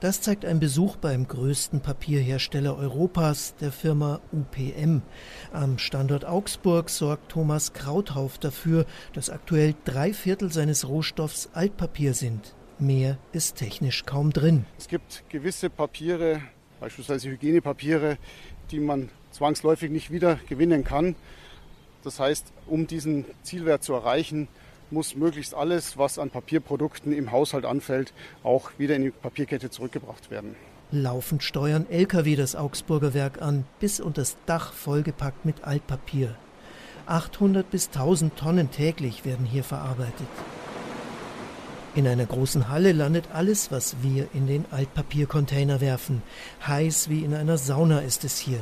Das 0.00 0.20
zeigt 0.20 0.44
ein 0.44 0.60
Besuch 0.60 0.94
beim 0.94 1.26
größten 1.26 1.80
Papierhersteller 1.80 2.76
Europas, 2.76 3.56
der 3.56 3.72
Firma 3.72 4.20
UPM. 4.30 5.02
Am 5.52 5.78
Standort 5.78 6.24
Augsburg 6.24 6.88
sorgt 6.88 7.32
Thomas 7.32 7.72
Krauthauf 7.72 8.38
dafür, 8.38 8.86
dass 9.12 9.28
aktuell 9.28 9.74
drei 9.84 10.12
Viertel 10.12 10.52
seines 10.52 10.86
Rohstoffs 10.88 11.50
Altpapier 11.52 12.14
sind. 12.14 12.54
Mehr 12.78 13.18
ist 13.32 13.56
technisch 13.56 14.06
kaum 14.06 14.32
drin. 14.32 14.66
Es 14.78 14.86
gibt 14.86 15.24
gewisse 15.28 15.68
Papiere, 15.68 16.42
beispielsweise 16.78 17.28
Hygienepapiere, 17.30 18.18
die 18.70 18.80
man 18.80 19.10
zwangsläufig 19.30 19.90
nicht 19.90 20.10
wieder 20.10 20.38
gewinnen 20.48 20.84
kann. 20.84 21.14
Das 22.04 22.20
heißt, 22.20 22.52
um 22.66 22.86
diesen 22.86 23.24
Zielwert 23.42 23.82
zu 23.82 23.92
erreichen, 23.92 24.48
muss 24.90 25.14
möglichst 25.14 25.54
alles, 25.54 25.98
was 25.98 26.18
an 26.18 26.30
Papierprodukten 26.30 27.12
im 27.12 27.32
Haushalt 27.32 27.64
anfällt, 27.64 28.12
auch 28.42 28.70
wieder 28.78 28.96
in 28.96 29.02
die 29.02 29.10
Papierkette 29.10 29.70
zurückgebracht 29.70 30.30
werden. 30.30 30.54
Laufend 30.90 31.42
steuern 31.42 31.86
Lkw 31.90 32.36
das 32.36 32.56
Augsburger 32.56 33.12
Werk 33.12 33.42
an, 33.42 33.66
bis 33.80 34.00
unter 34.00 34.22
das 34.22 34.38
Dach 34.46 34.72
vollgepackt 34.72 35.44
mit 35.44 35.64
Altpapier. 35.64 36.34
800 37.06 37.70
bis 37.70 37.88
1000 37.88 38.36
Tonnen 38.36 38.70
täglich 38.70 39.24
werden 39.24 39.44
hier 39.44 39.64
verarbeitet. 39.64 40.28
In 41.98 42.06
einer 42.06 42.26
großen 42.26 42.68
Halle 42.68 42.92
landet 42.92 43.24
alles, 43.32 43.72
was 43.72 43.96
wir 44.02 44.28
in 44.32 44.46
den 44.46 44.66
Altpapiercontainer 44.70 45.80
werfen. 45.80 46.22
Heiß 46.64 47.08
wie 47.08 47.24
in 47.24 47.34
einer 47.34 47.58
Sauna 47.58 47.98
ist 47.98 48.22
es 48.22 48.38
hier. 48.38 48.60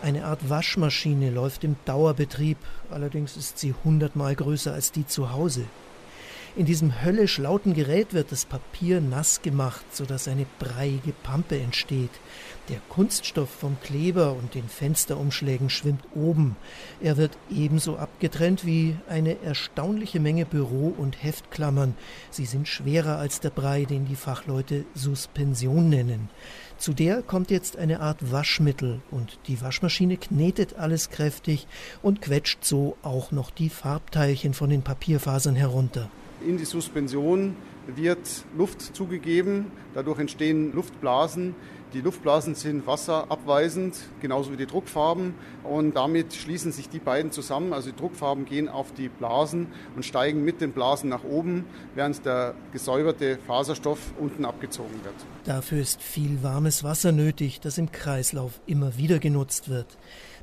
Eine 0.00 0.24
Art 0.24 0.48
Waschmaschine 0.48 1.28
läuft 1.28 1.64
im 1.64 1.76
Dauerbetrieb, 1.84 2.56
allerdings 2.90 3.36
ist 3.36 3.58
sie 3.58 3.74
hundertmal 3.84 4.34
größer 4.34 4.72
als 4.72 4.90
die 4.90 5.06
zu 5.06 5.32
Hause. 5.32 5.66
In 6.54 6.66
diesem 6.66 7.02
höllisch 7.02 7.38
lauten 7.38 7.72
Gerät 7.72 8.12
wird 8.12 8.30
das 8.30 8.44
Papier 8.44 9.00
nass 9.00 9.40
gemacht, 9.40 9.86
sodass 9.90 10.28
eine 10.28 10.44
breiige 10.58 11.14
Pampe 11.22 11.58
entsteht. 11.58 12.10
Der 12.68 12.76
Kunststoff 12.90 13.48
vom 13.48 13.78
Kleber 13.80 14.34
und 14.34 14.54
den 14.54 14.68
Fensterumschlägen 14.68 15.70
schwimmt 15.70 16.04
oben. 16.14 16.56
Er 17.00 17.16
wird 17.16 17.38
ebenso 17.50 17.96
abgetrennt 17.96 18.66
wie 18.66 18.96
eine 19.08 19.42
erstaunliche 19.42 20.20
Menge 20.20 20.44
Büro- 20.44 20.94
und 20.98 21.22
Heftklammern. 21.22 21.94
Sie 22.30 22.44
sind 22.44 22.68
schwerer 22.68 23.16
als 23.16 23.40
der 23.40 23.50
Brei, 23.50 23.86
den 23.86 24.04
die 24.04 24.14
Fachleute 24.14 24.84
Suspension 24.94 25.88
nennen. 25.88 26.28
Zu 26.76 26.92
der 26.92 27.22
kommt 27.22 27.50
jetzt 27.50 27.78
eine 27.78 28.00
Art 28.00 28.30
Waschmittel 28.30 29.00
und 29.10 29.38
die 29.48 29.62
Waschmaschine 29.62 30.18
knetet 30.18 30.76
alles 30.76 31.08
kräftig 31.08 31.66
und 32.02 32.20
quetscht 32.20 32.62
so 32.62 32.98
auch 33.02 33.32
noch 33.32 33.50
die 33.50 33.70
Farbteilchen 33.70 34.52
von 34.52 34.68
den 34.68 34.82
Papierfasern 34.82 35.56
herunter. 35.56 36.10
In 36.46 36.56
die 36.56 36.64
Suspension 36.64 37.56
wird 37.86 38.44
Luft 38.56 38.80
zugegeben, 38.94 39.70
dadurch 39.94 40.18
entstehen 40.18 40.72
Luftblasen. 40.72 41.54
Die 41.92 42.00
Luftblasen 42.00 42.54
sind 42.54 42.86
wasserabweisend, 42.86 43.98
genauso 44.22 44.50
wie 44.50 44.56
die 44.56 44.66
Druckfarben. 44.66 45.34
Und 45.62 45.94
damit 45.94 46.32
schließen 46.32 46.72
sich 46.72 46.88
die 46.88 46.98
beiden 46.98 47.32
zusammen. 47.32 47.74
Also 47.74 47.90
die 47.90 47.96
Druckfarben 47.96 48.46
gehen 48.46 48.70
auf 48.70 48.94
die 48.94 49.10
Blasen 49.10 49.66
und 49.94 50.02
steigen 50.02 50.42
mit 50.42 50.62
den 50.62 50.72
Blasen 50.72 51.10
nach 51.10 51.22
oben, 51.22 51.66
während 51.94 52.24
der 52.24 52.54
gesäuberte 52.72 53.38
Faserstoff 53.46 53.98
unten 54.18 54.46
abgezogen 54.46 55.04
wird. 55.04 55.14
Dafür 55.44 55.82
ist 55.82 56.00
viel 56.00 56.42
warmes 56.42 56.82
Wasser 56.82 57.12
nötig, 57.12 57.60
das 57.60 57.76
im 57.76 57.92
Kreislauf 57.92 58.62
immer 58.64 58.96
wieder 58.96 59.18
genutzt 59.18 59.68
wird. 59.68 59.98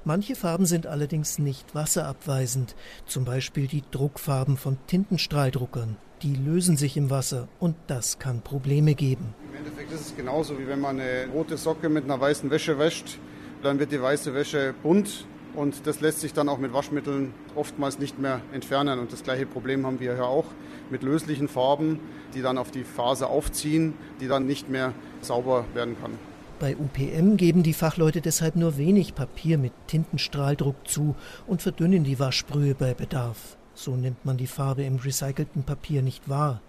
Manche 0.05 0.35
Farben 0.35 0.67
sind 0.67 0.85
allerdings 0.85 1.39
nicht 1.39 1.73
wasserabweisend, 1.73 2.75
zum 3.07 3.25
Beispiel 3.25 3.65
die 3.65 3.83
Druckfarben 3.89 4.55
von 4.55 4.77
Tintenstrahldruckern. 4.85 5.97
Die 6.21 6.35
lösen 6.35 6.75
sich 6.75 6.97
im 6.97 7.09
Wasser 7.09 7.47
und 7.59 7.77
das 7.87 8.19
kann 8.19 8.41
Probleme 8.41 8.93
geben. 8.93 9.33
Im 9.49 9.57
Endeffekt 9.57 9.91
ist 9.93 10.01
es 10.01 10.15
genauso, 10.17 10.59
wie 10.59 10.67
wenn 10.67 10.81
man 10.81 10.99
eine 10.99 11.27
rote 11.33 11.55
Socke 11.55 11.87
mit 11.87 12.03
einer 12.03 12.19
weißen 12.19 12.49
Wäsche 12.49 12.77
wäscht. 12.77 13.19
Dann 13.63 13.79
wird 13.79 13.93
die 13.93 14.01
weiße 14.01 14.33
Wäsche 14.33 14.73
bunt 14.83 15.25
und 15.55 15.87
das 15.87 16.01
lässt 16.01 16.19
sich 16.19 16.33
dann 16.33 16.49
auch 16.49 16.57
mit 16.57 16.73
Waschmitteln 16.73 17.33
oftmals 17.55 17.99
nicht 17.99 18.19
mehr 18.19 18.41
entfernen. 18.51 18.99
Und 18.99 19.13
das 19.13 19.23
gleiche 19.23 19.45
Problem 19.45 19.85
haben 19.85 20.01
wir 20.01 20.15
ja 20.15 20.23
auch 20.23 20.45
mit 20.89 21.03
löslichen 21.03 21.47
Farben, 21.47 22.01
die 22.33 22.41
dann 22.41 22.57
auf 22.57 22.69
die 22.69 22.83
Faser 22.83 23.29
aufziehen, 23.29 23.93
die 24.19 24.27
dann 24.27 24.45
nicht 24.45 24.67
mehr 24.67 24.93
sauber 25.21 25.65
werden 25.73 25.95
kann. 26.01 26.11
Bei 26.59 26.75
UPM 26.75 27.37
geben 27.37 27.63
die 27.63 27.73
Fachleute 27.73 28.19
deshalb 28.19 28.57
nur 28.57 28.77
wenig 28.77 29.15
Papier 29.15 29.57
mit 29.57 29.71
Tintenstrahldruck 29.87 30.85
zu 30.85 31.15
und 31.47 31.61
verdünnen 31.61 32.03
die 32.03 32.19
Waschbrühe 32.19 32.75
bei 32.75 32.93
Bedarf. 32.93 33.57
So 33.81 33.95
nimmt 33.95 34.25
man 34.25 34.35
die 34.35 34.45
Farbe 34.45 34.83
im 34.83 34.97
recycelten 34.97 35.63
Papier 35.63 36.01
nicht 36.01 36.27
wahr. 36.27 36.59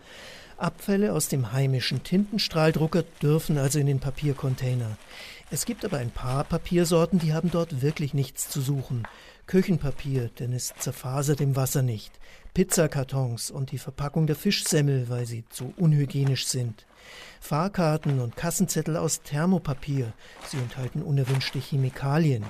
Abfälle 0.58 1.12
aus 1.12 1.26
dem 1.26 1.50
heimischen 1.50 2.04
Tintenstrahldrucker 2.04 3.02
dürfen 3.20 3.58
also 3.58 3.80
in 3.80 3.86
den 3.88 3.98
Papiercontainer. 3.98 4.96
Es 5.50 5.64
gibt 5.64 5.84
aber 5.84 5.96
ein 5.96 6.12
paar 6.12 6.44
Papiersorten, 6.44 7.18
die 7.18 7.32
haben 7.32 7.50
dort 7.50 7.82
wirklich 7.82 8.14
nichts 8.14 8.48
zu 8.48 8.60
suchen. 8.60 9.08
Küchenpapier, 9.48 10.30
denn 10.38 10.52
es 10.52 10.72
zerfasert 10.78 11.40
im 11.40 11.56
Wasser 11.56 11.82
nicht. 11.82 12.12
Pizzakartons 12.54 13.50
und 13.50 13.72
die 13.72 13.78
Verpackung 13.78 14.28
der 14.28 14.36
Fischsemmel, 14.36 15.08
weil 15.08 15.26
sie 15.26 15.42
zu 15.50 15.74
unhygienisch 15.78 16.46
sind. 16.46 16.86
Fahrkarten 17.40 18.20
und 18.20 18.36
Kassenzettel 18.36 18.96
aus 18.96 19.22
Thermopapier. 19.22 20.12
Sie 20.46 20.58
enthalten 20.58 21.02
unerwünschte 21.02 21.58
Chemikalien. 21.58 22.44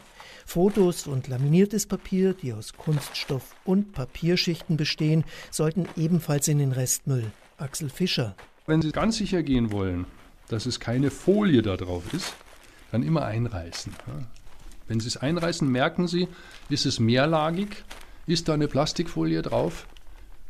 Fotos 0.47 1.07
und 1.07 1.29
laminiertes 1.29 1.87
Papier, 1.87 2.35
die 2.35 2.53
aus 2.53 2.73
Kunststoff 2.75 3.55
und 3.65 3.93
Papierschichten 3.93 4.77
bestehen, 4.77 5.25
sollten 5.51 5.89
ebenfalls 5.97 6.49
in 6.49 6.59
den 6.59 6.73
Restmüll. 6.73 7.31
Axel 7.57 7.91
Fischer. 7.91 8.35
Wenn 8.67 8.83
Sie 8.83 8.93
ganz 8.93 9.17
sicher 9.17 9.43
gehen 9.43 9.73
wollen, 9.73 10.07
dass 10.49 10.67
es 10.67 10.81
keine 10.81 11.11
Folie 11.11 11.63
da 11.63 11.77
drauf 11.77 12.13
ist, 12.13 12.35
dann 12.91 13.03
immer 13.03 13.25
einreißen. 13.25 13.93
Wenn 14.89 15.01
Sie 15.01 15.09
es 15.09 15.17
einreißen, 15.17 15.69
merken 15.69 16.09
Sie, 16.09 16.29
ist 16.69 16.87
es 16.87 16.99
mehrlagig, 16.99 17.85
ist 18.27 18.49
da 18.49 18.55
eine 18.55 18.69
Plastikfolie 18.69 19.43
drauf. 19.43 19.87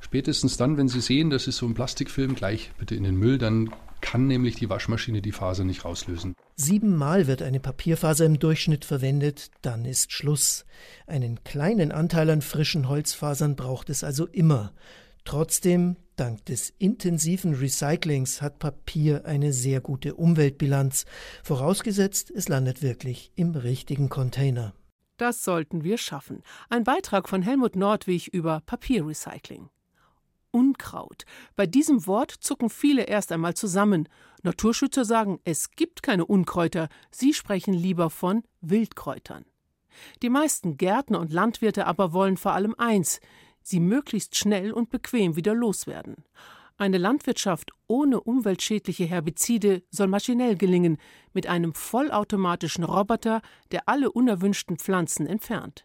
Spätestens 0.00 0.56
dann, 0.56 0.76
wenn 0.76 0.88
Sie 0.88 1.00
sehen, 1.00 1.30
das 1.30 1.47
ist 1.47 1.59
so 1.59 1.66
ein 1.66 1.75
Plastikfilm, 1.75 2.35
gleich 2.35 2.70
bitte 2.78 2.94
in 2.94 3.04
den 3.04 3.16
Müll, 3.16 3.38
dann 3.38 3.70
kann 4.11 4.26
nämlich 4.26 4.57
die 4.57 4.69
Waschmaschine 4.69 5.23
die 5.23 5.31
Faser 5.31 5.62
nicht 5.62 5.85
rauslösen. 5.85 6.35
Siebenmal 6.57 7.29
wird 7.29 7.43
eine 7.43 7.61
Papierfaser 7.61 8.26
im 8.26 8.40
Durchschnitt 8.40 8.85
verwendet, 8.85 9.52
dann 9.62 9.85
ist 9.85 10.12
Schluss. 10.12 10.64
Einen 11.07 11.45
kleinen 11.45 11.93
Anteil 11.93 12.29
an 12.31 12.43
frischen 12.43 12.88
Holzfasern 12.88 13.55
braucht 13.55 13.88
es 13.88 14.02
also 14.02 14.26
immer. 14.26 14.73
Trotzdem 15.25 15.95
Dank 16.17 16.45
des 16.47 16.71
intensiven 16.79 17.55
Recyclings 17.55 18.43
hat 18.43 18.59
Papier 18.59 19.26
eine 19.26 19.52
sehr 19.52 19.81
gute 19.81 20.17
Umweltbilanz, 20.17 21.05
vorausgesetzt 21.45 22.33
es 22.33 22.49
landet 22.49 22.83
wirklich 22.83 23.31
im 23.37 23.55
richtigen 23.55 24.09
Container. 24.09 24.75
Das 25.19 25.45
sollten 25.45 25.85
wir 25.85 25.99
schaffen. 25.99 26.43
Ein 26.69 26.83
Beitrag 26.83 27.29
von 27.29 27.43
Helmut 27.43 27.76
Nordwig 27.76 28.26
über 28.26 28.61
Papierrecycling. 28.67 29.69
Unkraut. 30.52 31.25
Bei 31.57 31.66
diesem 31.66 32.07
Wort 32.07 32.30
zucken 32.30 32.71
viele 32.71 33.04
erst 33.04 33.33
einmal 33.33 33.54
zusammen. 33.54 34.09
Naturschützer 34.42 35.04
sagen, 35.04 35.40
es 35.45 35.73
gibt 35.73 36.02
keine 36.02 36.26
Unkräuter, 36.26 36.88
sie 37.11 37.35
sprechen 37.35 37.75
lieber 37.75 38.11
von 38.11 38.42
Wildkräutern. 38.61 39.45
Die 40.23 40.30
meisten 40.30 40.76
Gärtner 40.76 41.21
und 41.21 41.33
Landwirte 41.33 41.87
aber 41.87 42.12
wollen 42.12 42.37
vor 42.37 42.52
allem 42.52 42.75
eins, 42.78 43.21
sie 43.62 43.80
möglichst 43.80 44.37
schnell 44.37 44.73
und 44.73 44.90
bequem 44.90 45.37
wieder 45.37 45.54
loswerden. 45.54 46.25
Eine 46.78 46.97
Landwirtschaft 46.97 47.73
ohne 47.88 48.21
umweltschädliche 48.21 49.04
Herbizide 49.04 49.83
soll 49.90 50.07
maschinell 50.07 50.57
gelingen, 50.57 50.97
mit 51.35 51.47
einem 51.47 51.75
vollautomatischen 51.75 52.85
Roboter, 52.85 53.42
der 53.71 53.87
alle 53.87 54.11
unerwünschten 54.11 54.78
Pflanzen 54.78 55.26
entfernt. 55.26 55.85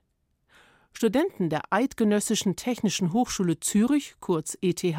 Studenten 0.98 1.50
der 1.50 1.74
Eidgenössischen 1.74 2.56
Technischen 2.56 3.12
Hochschule 3.12 3.60
Zürich, 3.60 4.16
kurz 4.22 4.58
ETH, 4.62 4.98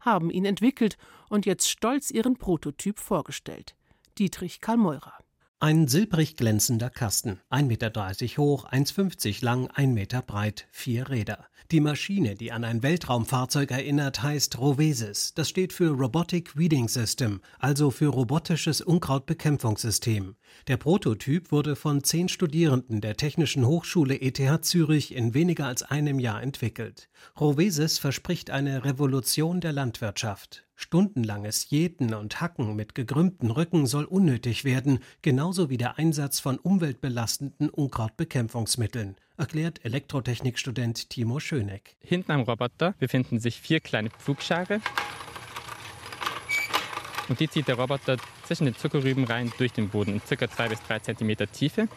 haben 0.00 0.30
ihn 0.30 0.44
entwickelt 0.44 0.98
und 1.28 1.46
jetzt 1.46 1.70
stolz 1.70 2.10
ihren 2.10 2.36
Prototyp 2.36 2.98
vorgestellt. 2.98 3.76
Dietrich 4.18 4.60
Karl 4.60 4.78
Ein 5.60 5.88
silbrig 5.88 6.36
glänzender 6.36 6.88
Kasten, 6.88 7.40
1,30 7.50 7.64
Meter 7.64 7.90
hoch, 8.38 8.70
1,50 8.70 9.44
lang, 9.44 9.66
1 9.66 9.92
Meter 9.92 10.22
breit, 10.22 10.68
vier 10.70 11.10
Räder. 11.10 11.48
Die 11.72 11.80
Maschine, 11.80 12.36
die 12.36 12.52
an 12.52 12.62
ein 12.62 12.84
Weltraumfahrzeug 12.84 13.72
erinnert, 13.72 14.22
heißt 14.22 14.56
Rovesis. 14.60 15.34
Das 15.34 15.48
steht 15.48 15.72
für 15.72 15.90
Robotic 15.90 16.56
Weeding 16.56 16.86
System, 16.86 17.40
also 17.58 17.90
für 17.90 18.06
robotisches 18.06 18.82
Unkrautbekämpfungssystem. 18.82 20.36
Der 20.68 20.76
Prototyp 20.76 21.50
wurde 21.50 21.74
von 21.74 22.04
zehn 22.04 22.28
Studierenden 22.28 23.00
der 23.00 23.16
Technischen 23.16 23.66
Hochschule 23.66 24.20
ETH 24.20 24.64
Zürich 24.64 25.12
in 25.12 25.34
weniger 25.34 25.66
als 25.66 25.82
einem 25.82 26.20
Jahr 26.20 26.40
entwickelt. 26.40 27.08
Rovesis 27.40 27.98
verspricht 27.98 28.50
eine 28.50 28.84
Revolution 28.84 29.60
der 29.60 29.72
Landwirtschaft. 29.72 30.67
Stundenlanges 30.80 31.70
Jäten 31.70 32.14
und 32.14 32.40
Hacken 32.40 32.76
mit 32.76 32.94
gekrümmten 32.94 33.50
Rücken 33.50 33.88
soll 33.88 34.04
unnötig 34.04 34.62
werden, 34.62 35.00
genauso 35.22 35.70
wie 35.70 35.76
der 35.76 35.98
Einsatz 35.98 36.38
von 36.38 36.56
umweltbelastenden 36.56 37.68
Unkrautbekämpfungsmitteln 37.68 39.16
erklärt 39.36 39.84
Elektrotechnikstudent 39.84 41.10
Timo 41.10 41.40
Schöneck. 41.40 41.96
Hinten 41.98 42.30
am 42.30 42.42
Roboter 42.42 42.94
befinden 43.00 43.40
sich 43.40 43.60
vier 43.60 43.80
kleine 43.80 44.10
Pflugschare. 44.10 44.80
Und 47.28 47.40
die 47.40 47.48
zieht 47.48 47.66
der 47.66 47.74
Roboter 47.74 48.16
zwischen 48.44 48.66
den 48.66 48.76
Zuckerrüben 48.76 49.24
rein 49.24 49.52
durch 49.58 49.72
den 49.72 49.88
Boden 49.88 50.14
in 50.14 50.20
ca. 50.20 50.48
2 50.48 50.68
bis 50.68 50.80
3 50.84 51.00
cm 51.00 51.36
Tiefe. 51.52 51.88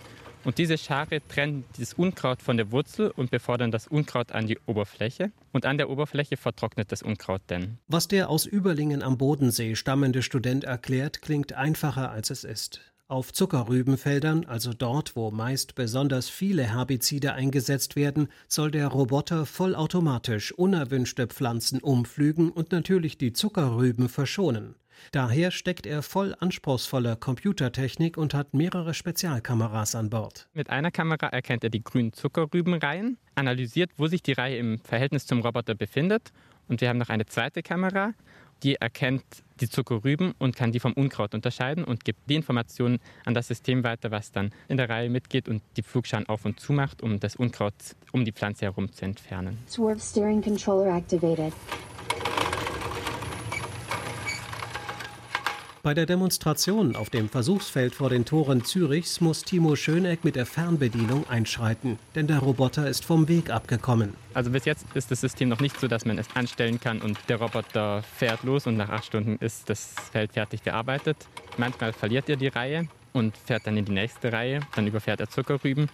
Und 0.44 0.58
diese 0.58 0.78
Schare 0.78 1.22
trennen 1.28 1.66
das 1.78 1.94
Unkraut 1.94 2.42
von 2.42 2.58
der 2.58 2.72
Wurzel 2.72 3.12
und 3.12 3.30
befördern 3.30 3.70
das 3.72 3.88
Unkraut 3.88 4.32
an 4.32 4.48
die 4.48 4.58
Oberfläche. 4.66 5.32
Und 5.52 5.66
an 5.66 5.78
der 5.78 5.90
Oberfläche 5.90 6.36
vertrocknet 6.36 6.92
das 6.92 7.04
Unkraut 7.04 7.42
dann. 7.48 7.78
Was 7.88 8.08
der 8.08 8.30
aus 8.30 8.46
Überlingen 8.46 9.04
am 9.04 9.18
Bodensee 9.18 9.76
stammende 9.76 10.24
Student 10.24 10.64
erklärt, 10.64 11.22
klingt 11.22 11.54
einfacher 11.54 12.10
als 12.10 12.32
es 12.32 12.44
ist. 12.44 12.82
Auf 13.08 13.34
Zuckerrübenfeldern, 13.34 14.46
also 14.46 14.74
dort, 14.74 15.18
wo 15.18 15.32
meist 15.32 15.76
besonders 15.76 16.30
viele 16.30 16.64
Herbizide 16.64 17.34
eingesetzt 17.34 17.98
werden, 17.98 18.30
soll 18.48 18.72
der 18.72 18.88
Roboter 18.88 19.46
vollautomatisch 19.46 20.54
unerwünschte 20.54 21.28
Pflanzen 21.28 21.82
umflügen 21.82 22.50
und 22.50 22.72
natürlich 22.72 23.18
die 23.18 23.34
Zuckerrüben 23.34 24.08
verschonen. 24.08 24.76
Daher 25.12 25.52
steckt 25.52 25.86
er 25.86 26.02
voll 26.02 26.36
anspruchsvoller 26.40 27.16
Computertechnik 27.16 28.18
und 28.18 28.34
hat 28.34 28.54
mehrere 28.54 28.94
Spezialkameras 28.94 29.96
an 29.96 30.10
Bord. 30.10 30.48
Mit 30.54 30.70
einer 30.70 30.92
Kamera 30.92 31.28
erkennt 31.28 31.64
er 31.64 31.70
die 31.70 31.84
grünen 31.84 32.14
Zuckerrübenreihen, 32.14 33.18
analysiert, 33.36 33.92
wo 33.98 34.08
sich 34.08 34.22
die 34.22 34.34
Reihe 34.34 34.58
im 34.58 34.80
Verhältnis 34.80 35.26
zum 35.26 35.42
Roboter 35.42 35.76
befindet 35.76 36.32
und 36.68 36.82
wir 36.82 36.90
haben 36.90 36.98
noch 36.98 37.10
eine 37.10 37.26
zweite 37.26 37.64
Kamera 37.64 38.14
die 38.64 38.76
erkennt 38.76 39.24
die 39.60 39.70
Zuckerrüben 39.70 40.34
und 40.40 40.56
kann 40.56 40.72
die 40.72 40.80
vom 40.80 40.94
Unkraut 40.94 41.34
unterscheiden 41.34 41.84
und 41.84 42.04
gibt 42.04 42.30
die 42.30 42.36
Informationen 42.36 43.00
an 43.26 43.34
das 43.34 43.48
System 43.48 43.84
weiter, 43.84 44.12
was 44.12 44.32
dann 44.32 44.52
in 44.68 44.78
der 44.78 44.90
Reihe 44.90 45.10
mitgeht 45.10 45.48
und 45.48 45.62
die 45.78 45.84
Flugscharen 45.84 46.28
auf 46.28 46.46
und 46.46 46.60
zu 46.60 46.74
macht, 46.74 47.02
um 47.02 47.20
das 47.20 47.36
Unkraut 47.36 47.74
um 48.12 48.26
die 48.26 48.32
Pflanze 48.32 48.66
herum 48.66 48.92
zu 48.92 49.06
entfernen. 49.06 49.58
Swerve 49.68 50.00
Steering 50.00 50.42
Controller 50.42 50.96
activated. 50.96 51.54
Bei 55.83 55.96
der 55.96 56.05
Demonstration 56.05 56.96
auf 56.96 57.09
dem 57.09 57.27
Versuchsfeld 57.27 57.96
vor 57.96 58.11
den 58.11 58.24
Toren 58.24 58.63
Zürichs 58.63 59.20
muss 59.20 59.44
Timo 59.44 59.75
Schöneck 59.75 60.24
mit 60.24 60.35
der 60.35 60.46
Fernbedienung 60.46 61.27
einschreiten, 61.27 61.98
denn 62.13 62.27
der 62.27 62.37
Roboter 62.37 62.87
ist 62.87 63.03
vom 63.03 63.27
Weg 63.27 63.50
abgekommen. 63.50 64.13
Also 64.35 64.51
bis 64.51 64.65
jetzt 64.65 64.85
ist 64.94 65.09
das 65.09 65.22
System 65.22 65.50
noch 65.50 65.59
nicht 65.59 65.79
so, 65.79 65.87
dass 65.87 66.05
man 66.05 66.20
es 66.20 66.27
anstellen 66.35 66.79
kann 66.79 67.01
und 67.01 67.17
der 67.29 67.37
Roboter 67.37 68.03
fährt 68.03 68.44
los 68.44 68.67
und 68.67 68.77
nach 68.77 68.89
acht 68.89 69.05
Stunden 69.05 69.37
ist 69.37 69.72
das 69.72 69.96
Feld 70.11 70.33
fertig 70.33 70.61
bearbeitet. 70.61 71.17
Manchmal 71.57 71.94
verliert 71.94 72.29
er 72.29 72.35
die 72.35 72.50
Reihe 72.50 72.87
und 73.13 73.35
fährt 73.35 73.65
dann 73.65 73.75
in 73.75 73.85
die 73.85 73.91
nächste 73.91 74.31
Reihe, 74.31 74.59
dann 74.75 74.85
überfährt 74.85 75.20
er 75.20 75.29
Zuckerrüben. 75.29 75.89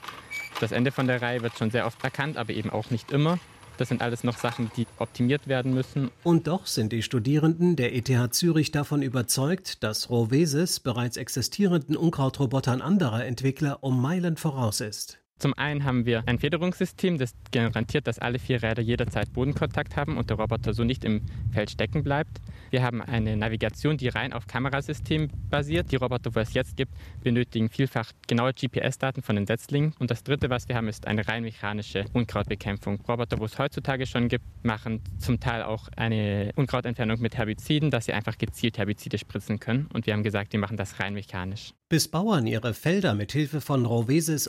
Das 0.59 0.73
Ende 0.73 0.91
von 0.91 1.07
der 1.07 1.21
Reihe 1.21 1.41
wird 1.43 1.57
schon 1.57 1.71
sehr 1.71 1.85
oft 1.85 2.03
erkannt, 2.03 2.35
aber 2.35 2.51
eben 2.51 2.71
auch 2.71 2.89
nicht 2.89 3.13
immer. 3.13 3.39
Das 3.77 3.89
sind 3.89 4.01
alles 4.01 4.23
noch 4.23 4.37
Sachen, 4.37 4.71
die 4.75 4.87
optimiert 4.97 5.47
werden 5.47 5.73
müssen. 5.73 6.11
Und 6.23 6.47
doch 6.47 6.65
sind 6.65 6.91
die 6.91 7.03
Studierenden 7.03 7.75
der 7.75 7.95
ETH 7.95 8.33
Zürich 8.33 8.71
davon 8.71 9.01
überzeugt, 9.01 9.83
dass 9.83 10.09
Rovesis 10.09 10.79
bereits 10.79 11.17
existierenden 11.17 11.95
Unkrautrobotern 11.95 12.81
anderer 12.81 13.25
Entwickler 13.25 13.83
um 13.83 14.01
Meilen 14.01 14.37
voraus 14.37 14.81
ist. 14.81 15.19
Zum 15.39 15.53
einen 15.53 15.83
haben 15.83 16.07
wir 16.07 16.23
ein 16.27 16.39
Federungssystem, 16.39 17.19
das 17.19 17.35
garantiert, 17.51 18.07
dass 18.07 18.17
alle 18.17 18.39
vier 18.39 18.63
Räder 18.63 18.81
jederzeit 18.81 19.31
Bodenkontakt 19.33 19.95
haben 19.95 20.17
und 20.17 20.31
der 20.31 20.37
Roboter 20.37 20.73
so 20.73 20.83
nicht 20.83 21.05
im 21.05 21.21
Feld 21.51 21.69
stecken 21.69 22.03
bleibt. 22.03 22.41
Wir 22.71 22.81
haben 22.81 23.03
eine 23.03 23.37
Navigation, 23.37 23.97
die 23.97 24.07
rein 24.07 24.33
auf 24.33 24.47
Kamerasystem 24.47 25.29
basiert. 25.49 25.91
Die 25.91 25.95
Roboter, 25.95 26.33
wo 26.33 26.39
es 26.39 26.53
jetzt 26.53 26.75
gibt, 26.75 26.91
benötigen 27.21 27.69
vielfach 27.69 28.11
genaue 28.27 28.51
GPS-Daten 28.53 29.21
von 29.21 29.35
den 29.35 29.45
Setzlingen. 29.45 29.93
Und 29.99 30.09
das 30.09 30.23
dritte, 30.23 30.49
was 30.49 30.67
wir 30.67 30.75
haben, 30.75 30.87
ist 30.87 31.05
eine 31.05 31.27
rein 31.27 31.43
mechanische 31.43 32.05
Unkrautbekämpfung. 32.13 32.99
Roboter, 33.07 33.39
wo 33.39 33.45
es 33.45 33.59
heutzutage 33.59 34.07
schon 34.07 34.29
gibt, 34.29 34.43
machen 34.63 35.01
zum 35.19 35.39
Teil 35.39 35.61
auch 35.61 35.87
eine 35.95 36.51
Unkrautentfernung 36.55 37.21
mit 37.21 37.37
Herbiziden, 37.37 37.91
dass 37.91 38.05
sie 38.05 38.13
einfach 38.13 38.37
gezielt 38.39 38.79
Herbizide 38.79 39.19
spritzen 39.19 39.59
können. 39.59 39.87
Und 39.93 40.07
wir 40.07 40.13
haben 40.13 40.23
gesagt, 40.23 40.51
die 40.51 40.57
machen 40.57 40.77
das 40.77 40.99
rein 40.99 41.13
mechanisch. 41.13 41.73
Bis 41.89 42.09
Bauern 42.09 42.47
ihre 42.47 42.73
Felder 42.73 43.13
mit 43.13 43.31
Hilfe 43.31 43.61
von 43.61 43.85
Rovesis 43.85 44.47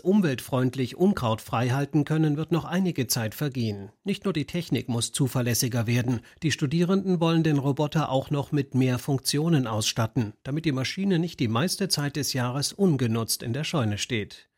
umweltfreundlich 0.79 0.97
unkrautfrei 0.97 1.71
halten 1.71 2.05
können, 2.05 2.37
wird 2.37 2.53
noch 2.53 2.65
einige 2.65 3.09
Zeit 3.09 3.35
vergehen. 3.35 3.91
Nicht 4.05 4.25
nur 4.25 4.33
die 4.33 4.47
Technik 4.47 4.89
muss 4.89 5.11
zuverlässiger 5.11 5.87
werden, 5.89 6.21
die 6.43 6.53
Studierenden 6.53 7.21
wollen 7.21 7.43
den 7.43 7.59
Roboter 7.59 8.11
auch 8.11 8.31
noch 8.31 8.53
mit 8.53 8.75
mehr 8.75 8.99
Funktionen 8.99 9.67
ausstatten, 9.67 10.35
damit 10.45 10.65
die 10.65 10.73
Maschine 10.73 11.19
nicht 11.19 11.41
die 11.41 11.49
meiste 11.49 11.89
Zeit 11.89 12.15
des 12.15 12.33
Jahres 12.33 12.73
ungenutzt 12.73 13.43
in 13.43 13.53
der 13.53 13.65
Scheune 13.65 13.99
steht. 13.99 14.49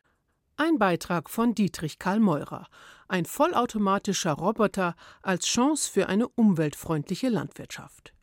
Ein 0.57 0.77
Beitrag 0.77 1.29
von 1.29 1.55
Dietrich 1.55 1.97
Karl 1.97 2.19
Meurer. 2.19 2.67
Ein 3.07 3.25
vollautomatischer 3.25 4.33
Roboter 4.33 4.95
als 5.23 5.47
Chance 5.47 5.89
für 5.89 6.07
eine 6.07 6.27
umweltfreundliche 6.27 7.29
Landwirtschaft. 7.29 8.13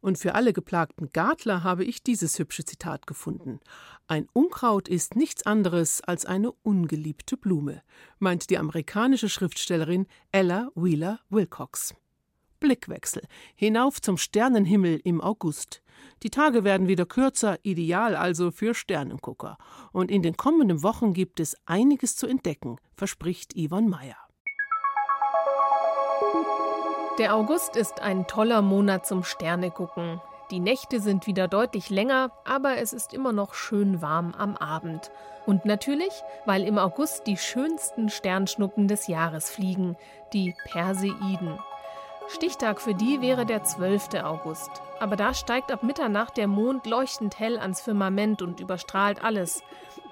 Und 0.00 0.18
für 0.18 0.34
alle 0.34 0.52
geplagten 0.52 1.10
Gartler 1.12 1.62
habe 1.62 1.84
ich 1.84 2.02
dieses 2.02 2.38
hübsche 2.38 2.64
Zitat 2.64 3.06
gefunden. 3.06 3.60
Ein 4.06 4.28
Unkraut 4.34 4.86
ist 4.86 5.16
nichts 5.16 5.46
anderes 5.46 6.02
als 6.02 6.26
eine 6.26 6.52
ungeliebte 6.52 7.38
Blume, 7.38 7.82
meint 8.18 8.50
die 8.50 8.58
amerikanische 8.58 9.30
Schriftstellerin 9.30 10.06
Ella 10.30 10.68
Wheeler 10.74 11.20
Wilcox. 11.30 11.94
Blickwechsel 12.60 13.22
hinauf 13.54 14.02
zum 14.02 14.18
Sternenhimmel 14.18 15.00
im 15.04 15.22
August. 15.22 15.82
Die 16.22 16.28
Tage 16.28 16.64
werden 16.64 16.86
wieder 16.86 17.06
kürzer, 17.06 17.58
ideal 17.62 18.14
also 18.14 18.50
für 18.50 18.74
Sternengucker. 18.74 19.56
Und 19.92 20.10
in 20.10 20.22
den 20.22 20.36
kommenden 20.36 20.82
Wochen 20.82 21.14
gibt 21.14 21.40
es 21.40 21.56
einiges 21.64 22.14
zu 22.14 22.26
entdecken, 22.26 22.76
verspricht 22.94 23.54
Yvonne 23.54 23.88
Meyer. 23.88 24.16
Der 27.18 27.34
August 27.36 27.76
ist 27.76 28.00
ein 28.00 28.26
toller 28.26 28.60
Monat 28.60 29.06
zum 29.06 29.24
Sternegucken. 29.24 30.20
Die 30.50 30.60
Nächte 30.60 31.00
sind 31.00 31.26
wieder 31.26 31.48
deutlich 31.48 31.88
länger, 31.88 32.30
aber 32.44 32.76
es 32.76 32.92
ist 32.92 33.14
immer 33.14 33.32
noch 33.32 33.54
schön 33.54 34.02
warm 34.02 34.34
am 34.36 34.56
Abend. 34.56 35.10
Und 35.46 35.64
natürlich, 35.64 36.12
weil 36.44 36.64
im 36.64 36.76
August 36.76 37.26
die 37.26 37.38
schönsten 37.38 38.10
Sternschnuppen 38.10 38.86
des 38.86 39.06
Jahres 39.06 39.50
fliegen, 39.50 39.96
die 40.34 40.54
Perseiden. 40.66 41.58
Stichtag 42.28 42.80
für 42.80 42.94
die 42.94 43.20
wäre 43.20 43.46
der 43.46 43.64
12. 43.64 44.22
August. 44.22 44.70
Aber 45.00 45.16
da 45.16 45.32
steigt 45.32 45.72
ab 45.72 45.82
Mitternacht 45.82 46.36
der 46.36 46.46
Mond 46.46 46.86
leuchtend 46.86 47.38
hell 47.38 47.58
ans 47.58 47.80
Firmament 47.80 48.42
und 48.42 48.60
überstrahlt 48.60 49.24
alles. 49.24 49.62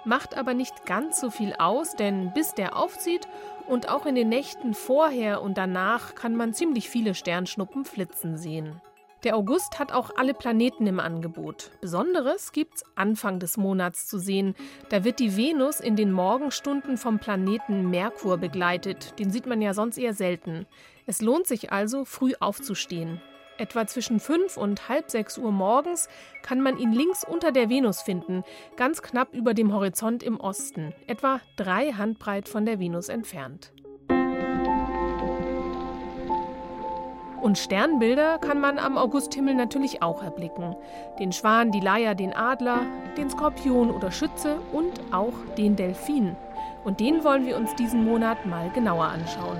Macht 0.04 0.36
aber 0.36 0.54
nicht 0.54 0.86
ganz 0.86 1.20
so 1.20 1.30
viel 1.30 1.54
aus, 1.58 1.94
denn 1.94 2.32
bis 2.32 2.54
der 2.54 2.76
aufzieht 2.76 3.28
und 3.66 3.88
auch 3.88 4.06
in 4.06 4.14
den 4.14 4.28
Nächten 4.28 4.74
vorher 4.74 5.42
und 5.42 5.56
danach 5.56 6.14
kann 6.14 6.36
man 6.36 6.54
ziemlich 6.54 6.88
viele 6.88 7.14
Sternschnuppen 7.14 7.84
flitzen 7.84 8.36
sehen. 8.36 8.80
Der 9.24 9.36
August 9.36 9.78
hat 9.78 9.92
auch 9.92 10.10
alle 10.16 10.34
Planeten 10.34 10.86
im 10.88 10.98
Angebot. 10.98 11.70
Besonderes 11.80 12.50
gibt's 12.50 12.84
Anfang 12.96 13.38
des 13.38 13.56
Monats 13.56 14.08
zu 14.08 14.18
sehen. 14.18 14.56
Da 14.88 15.04
wird 15.04 15.20
die 15.20 15.36
Venus 15.36 15.78
in 15.78 15.94
den 15.94 16.10
Morgenstunden 16.10 16.96
vom 16.96 17.20
Planeten 17.20 17.88
Merkur 17.88 18.38
begleitet. 18.38 19.16
Den 19.20 19.30
sieht 19.30 19.46
man 19.46 19.62
ja 19.62 19.74
sonst 19.74 19.96
eher 19.96 20.14
selten. 20.14 20.66
Es 21.06 21.22
lohnt 21.22 21.46
sich 21.46 21.70
also, 21.70 22.04
früh 22.04 22.32
aufzustehen. 22.40 23.20
Etwa 23.58 23.86
zwischen 23.86 24.18
5 24.18 24.56
und 24.56 24.88
halb 24.88 25.08
6 25.08 25.38
Uhr 25.38 25.52
morgens 25.52 26.08
kann 26.42 26.60
man 26.60 26.76
ihn 26.76 26.92
links 26.92 27.22
unter 27.22 27.52
der 27.52 27.68
Venus 27.68 28.02
finden, 28.02 28.42
ganz 28.76 29.02
knapp 29.02 29.34
über 29.34 29.54
dem 29.54 29.72
Horizont 29.72 30.24
im 30.24 30.40
Osten, 30.40 30.94
etwa 31.06 31.40
drei 31.54 31.92
Handbreit 31.92 32.48
von 32.48 32.66
der 32.66 32.80
Venus 32.80 33.08
entfernt. 33.08 33.72
Und 37.42 37.58
Sternbilder 37.58 38.38
kann 38.38 38.60
man 38.60 38.78
am 38.78 38.96
Augusthimmel 38.96 39.56
natürlich 39.56 40.00
auch 40.00 40.22
erblicken. 40.22 40.76
Den 41.18 41.32
Schwan, 41.32 41.72
die 41.72 41.80
Leier, 41.80 42.14
den 42.14 42.32
Adler, 42.32 42.82
den 43.16 43.28
Skorpion 43.30 43.90
oder 43.90 44.12
Schütze 44.12 44.58
und 44.70 45.12
auch 45.12 45.34
den 45.58 45.74
Delfin. 45.74 46.36
Und 46.84 47.00
den 47.00 47.24
wollen 47.24 47.44
wir 47.44 47.56
uns 47.56 47.74
diesen 47.74 48.04
Monat 48.04 48.46
mal 48.46 48.70
genauer 48.70 49.06
anschauen. 49.06 49.58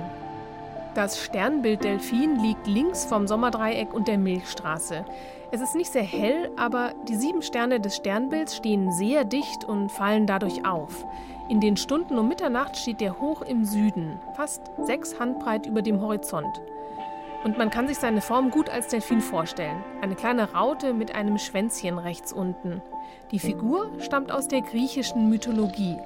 Das 0.95 1.21
Sternbild 1.21 1.83
Delfin 1.83 2.39
liegt 2.39 2.67
links 2.67 3.03
vom 3.03 3.27
Sommerdreieck 3.27 3.93
und 3.93 4.07
der 4.07 4.17
Milchstraße. 4.17 5.03
Es 5.51 5.59
ist 5.59 5.75
nicht 5.75 5.91
sehr 5.91 6.03
hell, 6.03 6.51
aber 6.55 6.93
die 7.09 7.15
sieben 7.15 7.41
Sterne 7.41 7.81
des 7.81 7.97
Sternbilds 7.97 8.55
stehen 8.55 8.93
sehr 8.93 9.25
dicht 9.25 9.65
und 9.65 9.91
fallen 9.91 10.25
dadurch 10.25 10.65
auf. 10.65 11.05
In 11.49 11.59
den 11.59 11.75
Stunden 11.75 12.17
um 12.17 12.29
Mitternacht 12.29 12.77
steht 12.77 13.01
der 13.01 13.19
hoch 13.19 13.41
im 13.41 13.65
Süden, 13.65 14.19
fast 14.35 14.71
sechs 14.83 15.19
Handbreit 15.19 15.65
über 15.65 15.81
dem 15.81 15.99
Horizont. 15.99 16.61
Und 17.43 17.57
man 17.57 17.69
kann 17.69 17.87
sich 17.87 17.97
seine 17.97 18.21
Form 18.21 18.51
gut 18.51 18.69
als 18.69 18.87
Delfin 18.87 19.19
vorstellen. 19.19 19.83
Eine 20.01 20.15
kleine 20.15 20.53
Raute 20.53 20.93
mit 20.93 21.13
einem 21.13 21.37
Schwänzchen 21.37 21.97
rechts 21.97 22.31
unten. 22.31 22.81
Die 23.31 23.39
Figur 23.39 23.91
stammt 23.99 24.31
aus 24.31 24.47
der 24.47 24.61
griechischen 24.61 25.29
Mythologie. 25.29 25.97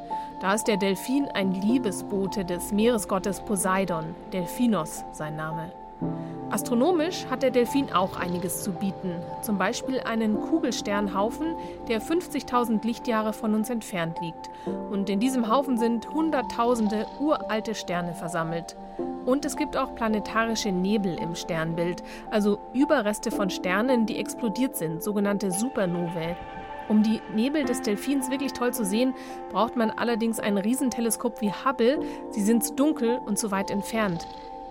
Da 0.41 0.56
ist 0.56 0.67
der 0.67 0.78
Delfin 0.78 1.28
ein 1.34 1.54
Liebesbote 1.54 2.43
des 2.43 2.71
Meeresgottes 2.71 3.41
Poseidon, 3.41 4.15
Delphinos 4.34 5.04
sein 5.12 5.36
Name. 5.36 5.71
Astronomisch 6.50 7.26
hat 7.30 7.43
der 7.43 7.52
Delfin 7.52 7.91
auch 7.91 8.17
einiges 8.17 8.63
zu 8.63 8.71
bieten. 8.71 9.15
Zum 9.41 9.58
Beispiel 9.58 10.00
einen 10.00 10.39
Kugelsternhaufen, 10.39 11.56
der 11.89 12.02
50.000 12.02 12.86
Lichtjahre 12.86 13.34
von 13.34 13.54
uns 13.54 13.69
entfernt 13.69 14.19
liegt. 14.21 14.50
Und 14.89 15.10
in 15.10 15.19
diesem 15.19 15.50
Haufen 15.50 15.78
sind 15.78 16.10
Hunderttausende 16.10 17.06
uralte 17.19 17.76
Sterne 17.76 18.13
versammelt. 18.13 18.78
Und 19.26 19.46
es 19.46 19.56
gibt 19.56 19.76
auch 19.78 19.94
planetarische 19.96 20.72
Nebel 20.72 21.18
im 21.20 21.36
Sternbild, 21.36 22.04
also 22.32 22.60
Überreste 22.74 23.32
von 23.32 23.50
Sternen, 23.50 24.06
die 24.06 24.18
explodiert 24.18 24.76
sind, 24.76 25.04
sogenannte 25.04 25.52
Supernovae. 25.52 26.36
Um 26.90 27.04
die 27.04 27.22
Nebel 27.36 27.66
des 27.66 27.82
Delfins 27.82 28.32
wirklich 28.32 28.54
toll 28.54 28.74
zu 28.74 28.86
sehen, 28.86 29.14
braucht 29.52 29.76
man 29.76 29.92
allerdings 29.92 30.40
ein 30.40 30.58
Riesenteleskop 30.58 31.42
wie 31.42 31.52
Hubble. 31.52 32.00
Sie 32.32 32.42
sind 32.42 32.64
zu 32.64 32.76
dunkel 32.76 33.20
und 33.26 33.38
zu 33.38 33.52
weit 33.52 33.72
entfernt. 33.72 34.26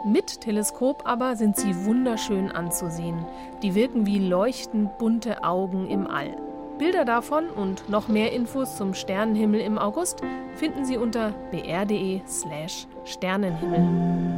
Mit 0.05 0.41
Teleskop 0.41 1.03
aber 1.05 1.37
sind 1.37 1.57
sie 1.57 1.85
wunderschön 1.85 2.51
anzusehen. 2.51 3.27
Die 3.62 3.75
wirken 3.75 4.07
wie 4.07 4.19
leuchtend 4.19 4.99
bunte 4.99 5.43
Augen 5.45 5.89
im 5.89 6.07
All. 6.07 6.46
Bilder 6.79 7.07
davon 7.07 7.49
und 7.49 7.89
noch 7.89 8.09
mehr 8.09 8.33
Infos 8.33 8.77
zum 8.77 8.93
Sternenhimmel 8.93 9.61
im 9.61 9.79
August 9.79 10.21
finden 10.57 10.85
Sie 10.85 10.99
unter 10.99 11.31
br.de/slash 11.51 12.87
Sternenhimmel. 13.05 14.37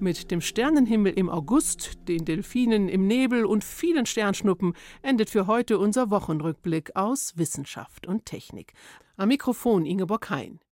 Mit 0.00 0.30
dem 0.30 0.40
Sternenhimmel 0.40 1.12
im 1.12 1.28
August, 1.28 2.06
den 2.06 2.24
Delfinen 2.24 2.88
im 2.88 3.06
Nebel 3.06 3.44
und 3.44 3.64
vielen 3.64 4.06
Sternschnuppen 4.06 4.74
endet 5.02 5.30
für 5.30 5.46
heute 5.46 5.78
unser 5.78 6.10
Wochenrückblick 6.10 6.94
aus 6.94 7.32
Wissenschaft 7.36 8.06
und 8.06 8.26
Technik. 8.26 8.74
Am 9.16 9.28
Mikrofon 9.28 9.86
Ingeborg 9.86 10.30
Hein. 10.30 10.60